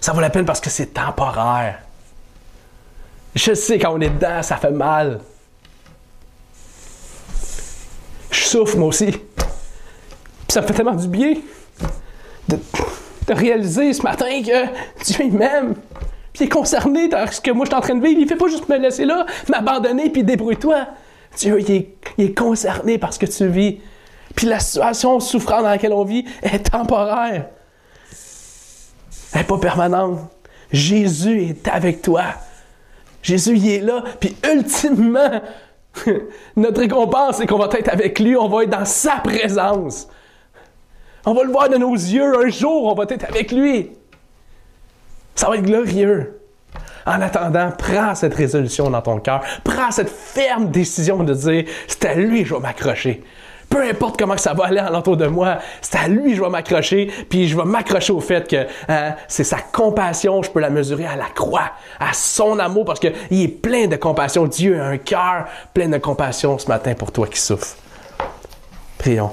Ça 0.01 0.13
vaut 0.13 0.21
la 0.21 0.31
peine 0.31 0.45
parce 0.45 0.61
que 0.61 0.71
c'est 0.71 0.93
temporaire. 0.95 1.81
Je 3.35 3.55
sais, 3.55 3.79
quand 3.79 3.93
on 3.95 4.01
est 4.01 4.11
dedans, 4.11 4.43
ça 4.43 4.57
fait 4.57 4.71
mal. 4.71 5.21
Je 8.31 8.41
souffre, 8.41 8.77
moi 8.77 8.89
aussi. 8.89 9.07
Puis 9.07 9.23
ça 10.49 10.61
me 10.61 10.67
fait 10.67 10.75
tellement 10.75 10.95
du 10.95 11.09
bien 11.09 11.35
de, 12.49 12.59
réaliser 13.29 13.93
ce 13.93 14.03
matin 14.03 14.43
que 14.43 15.03
Dieu 15.05 15.31
m'aime. 15.31 15.75
Puis 16.33 16.43
il 16.43 16.47
est 16.47 16.49
concerné 16.49 17.09
dans 17.09 17.31
ce 17.31 17.41
que 17.41 17.51
moi 17.51 17.65
je 17.65 17.71
suis 17.71 17.79
en 17.79 17.81
train 17.81 17.95
de 17.95 18.07
vivre. 18.07 18.21
Il 18.21 18.29
fait 18.29 18.37
pas 18.37 18.49
juste 18.49 18.69
me 18.69 18.77
laisser 18.77 19.05
là, 19.05 19.25
m'abandonner, 19.49 20.11
puis 20.11 20.23
débrouille-toi. 20.23 20.87
Dieu, 21.39 21.61
il 21.61 21.71
est, 21.71 21.95
il 22.19 22.25
est 22.27 22.39
concerné 22.39 22.99
par 22.99 23.13
ce 23.13 23.19
que 23.19 23.27
tu 23.27 23.49
vis. 23.49 23.81
Puis 24.37 24.47
la 24.47 24.61
situation 24.61 25.19
souffrante 25.21 25.63
dans 25.63 25.71
laquelle 25.71 25.93
on 25.93 26.05
vit 26.05 26.25
est 26.43 26.71
temporaire. 26.71 27.47
Elle 29.35 29.41
n'est 29.41 29.47
pas 29.47 29.59
permanente. 29.59 30.21
Jésus 30.73 31.43
est 31.43 31.69
avec 31.69 32.03
toi. 32.03 32.25
Jésus, 33.23 33.57
il 33.57 33.71
est 33.71 33.81
là. 33.81 34.05
Puis 34.21 34.37
ultimement, 34.49 35.41
notre 36.57 36.81
récompense, 36.81 37.39
c'est 37.39 37.47
qu'on 37.47 37.59
va 37.59 37.69
être 37.77 37.89
avec 37.89 38.19
lui, 38.19 38.37
on 38.37 38.49
va 38.49 38.63
être 38.63 38.71
dans 38.71 38.85
sa 38.85 39.17
présence. 39.17 40.09
On 41.27 41.35
va 41.35 41.43
le 41.43 41.51
voir 41.51 41.69
de 41.69 41.77
nos 41.77 41.95
yeux. 41.95 42.45
Un 42.45 42.49
jour, 42.49 42.85
on 42.85 42.95
va 42.95 43.05
être 43.09 43.25
avec 43.25 43.51
lui. 43.51 43.91
Ça 45.35 45.49
va 45.49 45.57
être 45.57 45.63
glorieux. 45.63 46.41
En 47.07 47.21
attendant, 47.21 47.71
prends 47.77 48.15
cette 48.15 48.35
résolution 48.35 48.89
dans 48.89 49.03
ton 49.03 49.19
cœur. 49.19 49.43
Prends 49.63 49.91
cette 49.91 50.11
ferme 50.11 50.71
décision 50.71 51.23
de 51.23 51.35
dire, 51.35 51.65
c'est 51.87 52.05
à 52.05 52.15
lui 52.15 52.43
que 52.43 52.49
je 52.49 52.55
vais 52.55 52.61
m'accrocher 52.61 53.23
peu 53.69 53.83
importe 53.83 54.19
comment 54.19 54.37
ça 54.37 54.55
va 54.55 54.67
aller 54.67 54.79
alentour 54.79 55.17
de 55.17 55.27
moi, 55.27 55.59
c'est 55.81 55.99
à 55.99 56.09
lui 56.09 56.31
que 56.31 56.37
je 56.37 56.43
vais 56.43 56.51
m'accrocher, 56.51 57.11
puis 57.29 57.49
je 57.49 57.57
vais 57.57 57.65
m'accrocher 57.65 58.13
au 58.13 58.21
fait 58.21 58.49
que 58.49 58.67
hein, 58.89 59.15
c'est 59.29 59.45
sa 59.45 59.59
compassion, 59.59 60.43
je 60.43 60.51
peux 60.51 60.61
la 60.61 60.71
mesurer 60.71 61.07
à 61.07 61.17
la 61.17 61.27
croix, 61.35 61.73
à 62.01 62.13
son 62.13 62.59
amour, 62.59 62.85
parce 62.85 63.01
qu'il 63.01 63.13
est 63.31 63.49
plein 63.49 63.87
de 63.87 63.97
compassion. 63.97 64.47
Dieu 64.47 64.81
a 64.81 64.87
un 64.87 64.99
cœur 64.99 65.47
plein 65.73 65.89
de 65.89 65.99
compassion 65.99 66.59
ce 66.59 66.69
matin 66.69 66.95
pour 66.95 67.13
toi 67.13 67.27
qui 67.27 67.41
souffres. 67.41 67.77
Prions. 68.99 69.33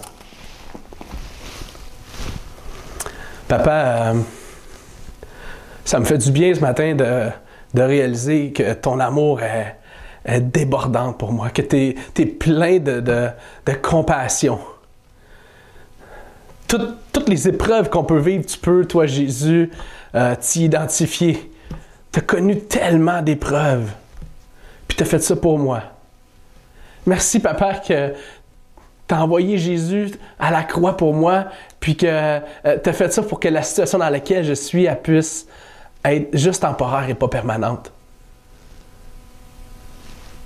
Papa, 3.47 3.71
euh, 3.71 4.13
ça 5.83 5.99
me 5.99 6.05
fait 6.05 6.17
du 6.17 6.31
bien 6.31 6.53
ce 6.53 6.61
matin 6.61 6.95
de, 6.95 7.29
de 7.73 7.81
réaliser 7.81 8.53
que 8.53 8.73
ton 8.73 8.99
amour 8.99 9.41
est 9.41 9.75
débordante 10.25 11.17
pour 11.17 11.31
moi, 11.31 11.49
que 11.49 11.61
tu 11.61 11.95
es, 12.17 12.25
plein 12.25 12.79
de, 12.79 13.31
compassion. 13.81 14.59
toutes 16.67 17.29
les 17.29 17.47
épreuves 17.47 17.89
qu'on 17.89 18.03
peut 18.03 18.19
vivre, 18.19 18.45
tu 18.45 18.57
peux, 18.57 18.85
toi 18.85 19.05
Jésus, 19.05 19.71
euh, 20.15 20.35
t'y 20.39 20.65
identifier. 20.65 21.51
Tu 22.11 22.19
as 22.19 22.21
connu 22.21 22.59
tellement 22.59 23.21
d'épreuves, 23.21 23.89
puis 24.87 24.97
tu 24.97 25.03
as 25.03 25.05
fait 25.05 25.19
ça 25.19 25.35
pour 25.35 25.57
moi. 25.57 25.81
Merci, 27.05 27.39
Papa, 27.39 27.75
que 27.75 28.13
tu 29.07 29.15
as 29.15 29.23
envoyé 29.23 29.57
Jésus 29.57 30.11
à 30.39 30.51
la 30.51 30.63
croix 30.63 30.97
pour 30.97 31.13
moi, 31.13 31.45
puis 31.79 31.95
que 31.95 32.05
euh, 32.07 32.39
tu 32.83 32.89
as 32.89 32.93
fait 32.93 33.11
ça 33.11 33.23
pour 33.23 33.39
que 33.39 33.47
la 33.47 33.63
situation 33.63 33.97
dans 33.97 34.09
laquelle 34.09 34.43
je 34.43 34.53
suis 34.53 34.87
puisse 35.01 35.47
être 36.03 36.35
juste 36.37 36.61
temporaire 36.61 37.09
et 37.09 37.15
pas 37.15 37.27
permanente. 37.27 37.91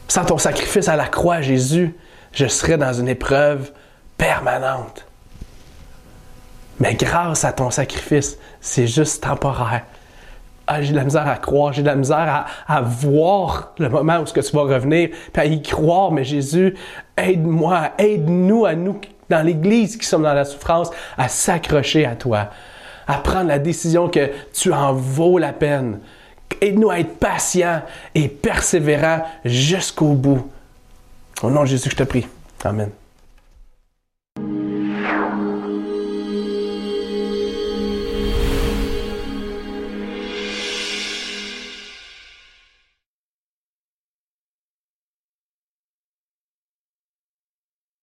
Sans 0.07 0.25
ton 0.25 0.37
sacrifice 0.37 0.87
à 0.87 0.95
la 0.95 1.07
croix, 1.07 1.41
Jésus, 1.41 1.95
je 2.31 2.47
serais 2.47 2.77
dans 2.77 2.93
une 2.93 3.07
épreuve 3.07 3.71
permanente. 4.17 5.05
Mais 6.79 6.95
grâce 6.95 7.45
à 7.45 7.53
ton 7.53 7.71
sacrifice, 7.71 8.37
c'est 8.59 8.87
juste 8.87 9.23
temporaire. 9.23 9.83
Ah, 10.67 10.81
j'ai 10.81 10.91
de 10.91 10.97
la 10.97 11.03
misère 11.03 11.27
à 11.27 11.37
croire, 11.37 11.73
j'ai 11.73 11.83
de 11.83 11.87
la 11.87 11.95
misère 11.95 12.47
à, 12.67 12.81
voir 12.81 13.73
le 13.77 13.87
moment 13.87 14.19
où 14.19 14.25
ce 14.25 14.33
que 14.33 14.41
tu 14.41 14.55
vas 14.55 14.63
revenir, 14.63 15.09
puis 15.31 15.41
à 15.41 15.45
y 15.45 15.61
croire. 15.61 16.11
Mais 16.11 16.23
Jésus, 16.23 16.75
aide-moi, 17.17 17.91
aide-nous 17.99 18.65
à 18.65 18.73
nous 18.73 18.99
dans 19.29 19.45
l'Église 19.45 19.95
qui 19.95 20.05
sommes 20.05 20.23
dans 20.23 20.33
la 20.33 20.45
souffrance 20.45 20.89
à 21.17 21.27
s'accrocher 21.27 22.05
à 22.05 22.15
toi, 22.15 22.49
à 23.07 23.17
prendre 23.19 23.47
la 23.47 23.59
décision 23.59 24.09
que 24.09 24.31
tu 24.53 24.73
en 24.73 24.93
vaux 24.93 25.37
la 25.37 25.53
peine, 25.53 25.99
Aide-nous 26.61 26.89
à 26.89 26.99
être 26.99 27.17
patients 27.17 27.81
et 28.13 28.27
persévérants 28.27 29.25
jusqu'au 29.43 30.13
bout. 30.13 30.49
Au 31.43 31.49
nom 31.49 31.61
de 31.61 31.67
Jésus, 31.67 31.89
je 31.89 31.95
te 31.95 32.03
prie. 32.03 32.27
Amen. 32.63 32.89